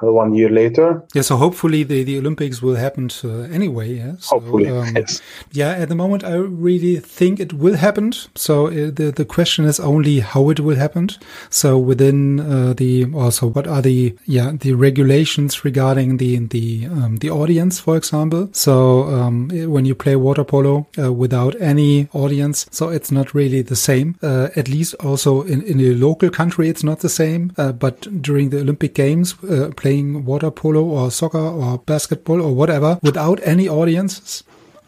[0.00, 1.02] one year later.
[1.14, 3.10] Yeah, so hopefully the, the Olympics will happen
[3.52, 3.94] anyway.
[3.94, 5.20] Yeah, so, hopefully, um, yes.
[5.52, 8.12] Yeah, at the moment I really think it will happen.
[8.34, 11.08] So uh, the the question is only how it will happen.
[11.50, 12.36] So within
[12.76, 17.96] the also what are the yeah the regulations regarding the the um, the audience, for
[17.96, 18.48] example.
[18.52, 23.62] So um, when you play water polo uh, without any audience, so it's not really
[23.62, 24.16] the same.
[24.22, 27.52] Uh, at least also in, in a local country, it's not the same.
[27.56, 32.54] Uh, but during the Olympic Games, uh, playing water polo or soccer or basketball or
[32.54, 34.44] whatever without any audiences,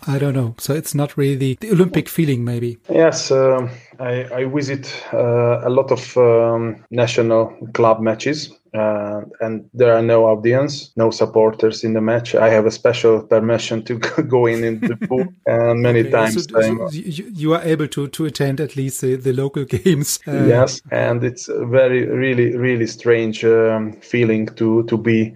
[0.06, 0.54] I don't know.
[0.58, 2.78] So it's not really the, the Olympic feeling, maybe.
[2.90, 3.68] Yes, uh,
[3.98, 10.02] I, I, visit uh, a lot of um, national club matches uh, and there are
[10.02, 12.34] no audience, no supporters in the match.
[12.34, 13.98] I have a special permission to
[14.28, 17.88] go in in the pool, and many okay, times so, so you, you, are able
[17.88, 20.20] to to attend at least the, the local games.
[20.26, 25.34] Uh, yes, and it's a very really really strange um, feeling to to be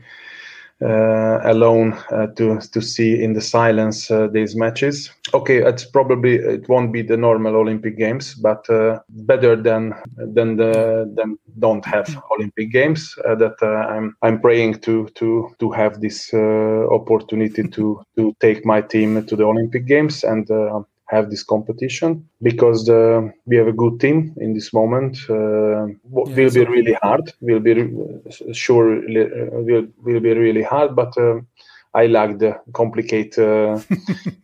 [0.82, 5.10] uh, alone uh, to to see in the silence uh, these matches.
[5.34, 8.66] Okay, it's probably it won't be the normal Olympic Games, but
[9.08, 13.14] better than than the than don't have Olympic Games.
[13.24, 19.26] that I'm I'm praying to to to have this opportunity to to take my team
[19.26, 20.48] to the Olympic Games and
[21.10, 25.18] have this competition because uh, we have a good team in this moment.
[25.28, 25.94] Uh, yeah,
[26.36, 27.32] will be really hard.
[27.40, 27.74] Will be
[28.52, 31.40] sure uh, will will be really hard, but uh,
[31.92, 33.34] I like the complicated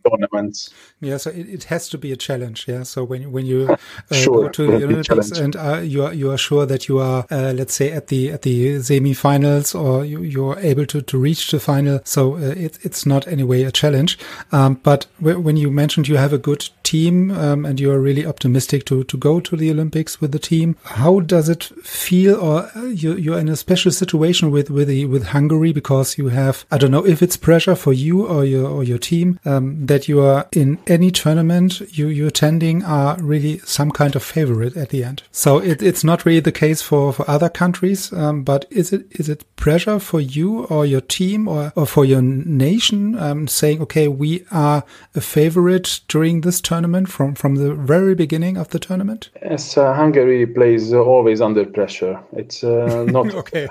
[0.05, 0.69] tournaments.
[0.99, 2.67] Yeah, so it, it, has to be a challenge.
[2.67, 3.77] Yeah, so when when you uh,
[4.11, 7.25] sure, go to the Olympics and uh, you are you are sure that you are
[7.31, 11.17] uh, let's say at the at the semi-finals or you you are able to to
[11.17, 14.19] reach the final, so uh, it, it's not anyway a challenge.
[14.51, 18.25] Um, but when you mentioned you have a good team um, and you are really
[18.25, 22.35] optimistic to to go to the Olympics with the team, how does it feel?
[22.35, 26.27] Or uh, you you're in a special situation with with the, with Hungary because you
[26.27, 29.85] have I don't know if it's pressure for you or your or your team um,
[29.85, 34.75] that you are in any tournament you you're attending are really some kind of favorite
[34.77, 35.23] at the end.
[35.31, 39.07] So it, it's not really the case for for other countries, um, but is it
[39.11, 43.81] is it pressure for you or your team or or for your nation um, saying
[43.81, 44.83] okay we are
[45.15, 49.29] a favorite during this tournament from from the very beginning of the tournament?
[49.41, 52.19] Yes, uh, Hungary plays uh, always under pressure.
[52.33, 53.67] It's uh, not okay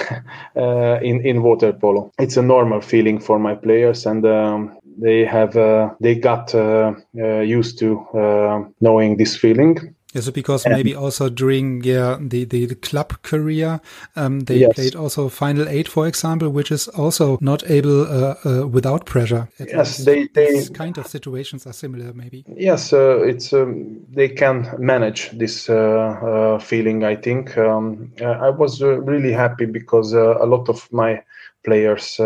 [1.02, 2.10] in in water polo.
[2.18, 6.54] It's a normal feeling feeling for my players, and um, they have uh, they got
[6.54, 9.95] uh, uh, used to uh, knowing this feeling.
[10.16, 13.80] Yes, because and maybe also during yeah the the, the club career,
[14.16, 14.74] um, they yes.
[14.74, 19.48] played also final eight, for example, which is also not able uh, uh, without pressure.
[19.60, 22.44] At yes, they they These kind of situations are similar, maybe.
[22.56, 27.04] Yes, uh, it's um, they can manage this uh, uh, feeling.
[27.04, 31.22] I think um, I was really happy because a lot of my
[31.62, 32.18] players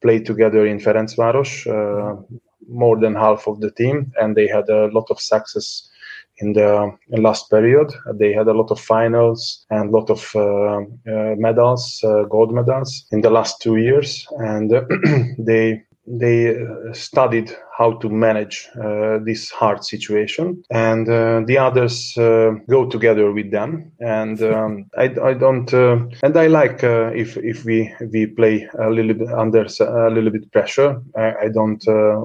[0.00, 2.22] played together in Ferencváros, uh,
[2.68, 5.90] more than half of the team, and they had a lot of success
[6.38, 7.92] in the last period.
[8.14, 12.52] They had a lot of finals and a lot of uh, uh, medals, uh, gold
[12.52, 14.70] medals in the last two years, and
[15.38, 22.16] they they uh, studied how to manage uh, this hard situation, and uh, the others
[22.16, 23.92] uh, go together with them.
[24.00, 28.66] And um, I, I, don't, uh, and I like uh, if if we we play
[28.78, 31.00] a little bit under a little bit pressure.
[31.16, 31.84] I, I don't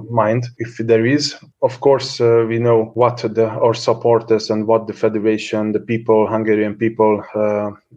[0.10, 1.36] mind if there is.
[1.62, 6.76] Of course, we know what the our supporters and what the federation, the people, Hungarian
[6.76, 7.24] people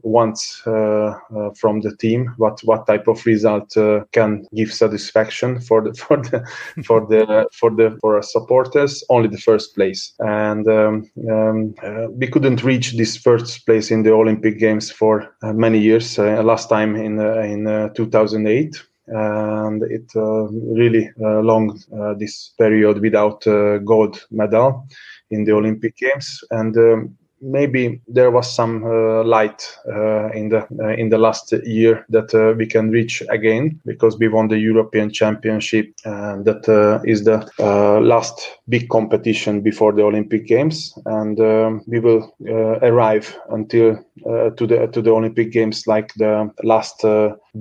[0.02, 2.34] wants from the team.
[2.36, 3.76] What what type of result
[4.12, 6.44] can give satisfaction for the for the
[6.84, 10.12] for the for the for our supporters only the first place.
[10.18, 15.34] And um, um, uh, we couldn't reach this first place in the olympic games for
[15.42, 20.48] uh, many years uh, last time in uh, in uh, 2008 and it uh,
[20.80, 21.78] really long
[22.18, 23.44] this period without
[23.84, 24.86] gold medal
[25.30, 26.42] in the olympic games.
[26.50, 31.52] And um, maybe there was some uh, light uh, in the uh, in the last
[31.64, 36.68] year that uh, we can reach again because we won the European Championship and that
[36.68, 42.34] uh, is the uh, last big competition before the Olympic Games and um, we will
[42.40, 47.04] arrive until to the to the Olympic Games like the last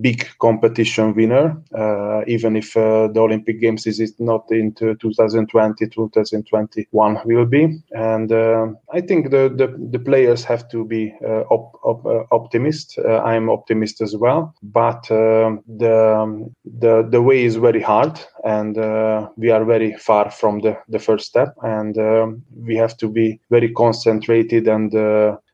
[0.01, 1.57] big competition winner.
[2.27, 7.81] Even if the Olympic Games is not into 2020 2021 will be.
[7.91, 8.31] And
[8.93, 12.97] I think the, the the players have to be uh, op- op- uh, optimist.
[12.97, 16.49] Uh, I'm optimist as well, but um, the
[16.79, 18.75] the the way is very hard, and
[19.37, 23.39] we are very far from the the first step, and um, we have to be
[23.49, 24.95] very concentrated and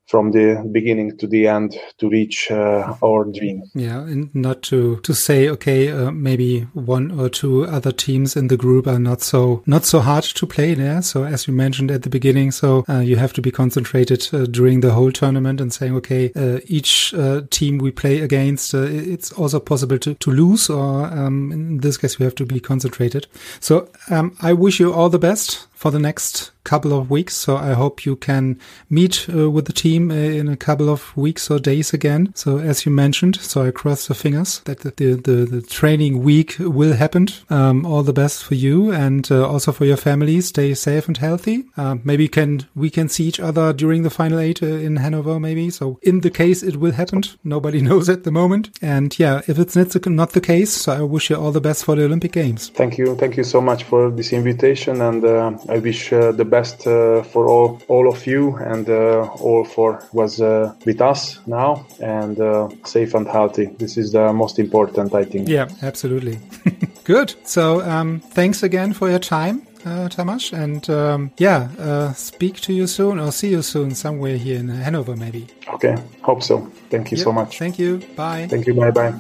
[0.10, 3.64] from the beginning to the end to reach uh, our dream.
[3.76, 8.48] Yeah, and not to to say okay, uh, maybe one or two other teams in
[8.48, 11.02] the group are not so not so hard to play there.
[11.02, 14.46] So as you mentioned at the beginning, so uh, you have to be concentrated uh,
[14.46, 19.32] during the whole tournament and saying okay, uh, each uh, team we play against, it's
[19.34, 23.28] also possible to to lose, or um, in this case we have to be concentrated.
[23.60, 27.36] So um, I wish you all the best for the next couple of weeks.
[27.36, 28.60] So I hope you can
[28.90, 32.32] meet uh, with the team uh, in a couple of weeks or days again.
[32.36, 36.58] So as you mentioned, so I cross the fingers that the, the, the training week
[36.60, 37.28] will happen.
[37.50, 40.42] Um, all the best for you and uh, also for your family.
[40.42, 41.64] Stay safe and healthy.
[41.78, 45.40] Uh, maybe can we can see each other during the final eight uh, in Hanover,
[45.40, 45.70] maybe.
[45.70, 48.70] So in the case it will happen, nobody knows at the moment.
[48.82, 51.62] And yeah, if it's not the, not the case, so I wish you all the
[51.62, 52.70] best for the Olympic Games.
[52.70, 56.46] Thank you, thank you so much for this invitation and uh, I wish uh, the
[56.46, 60.40] best uh, for all all of you and uh, all for was
[60.86, 62.38] with us now and
[62.86, 63.68] safe and healthy.
[63.78, 65.48] This is the most important, I think.
[65.48, 66.40] Yeah, absolutely.
[67.04, 67.36] Good.
[67.44, 69.62] So um, thanks again for your time.
[69.86, 74.36] Uh, Tamas, and um, yeah, uh, speak to you soon or see you soon somewhere
[74.38, 75.48] here in Hanover, maybe.
[75.74, 76.70] Okay, hope so.
[76.90, 77.24] Thank you yep.
[77.24, 77.58] so much.
[77.60, 78.02] Thank you.
[78.16, 78.48] Bye.
[78.50, 78.74] Thank you.
[78.74, 79.14] Bye bye.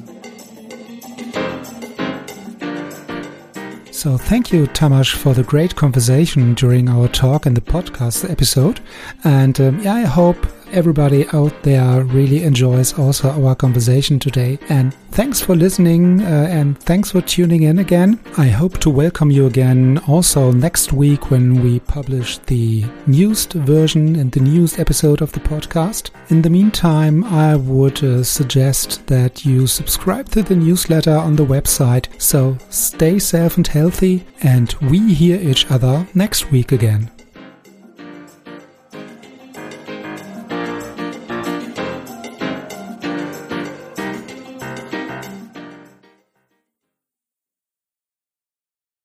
[3.99, 8.79] So thank you, Tamas, for the great conversation during our talk and the podcast episode.
[9.25, 14.59] And um, yeah, I hope everybody out there really enjoys also our conversation today.
[14.69, 18.19] And thanks for listening uh, and thanks for tuning in again.
[18.37, 24.15] I hope to welcome you again also next week when we publish the newest version
[24.15, 26.11] and the newest episode of the podcast.
[26.29, 31.45] In the meantime, I would uh, suggest that you subscribe to the newsletter on the
[31.45, 32.07] website.
[32.21, 37.11] So stay safe and healthy, and we hear each other next week again.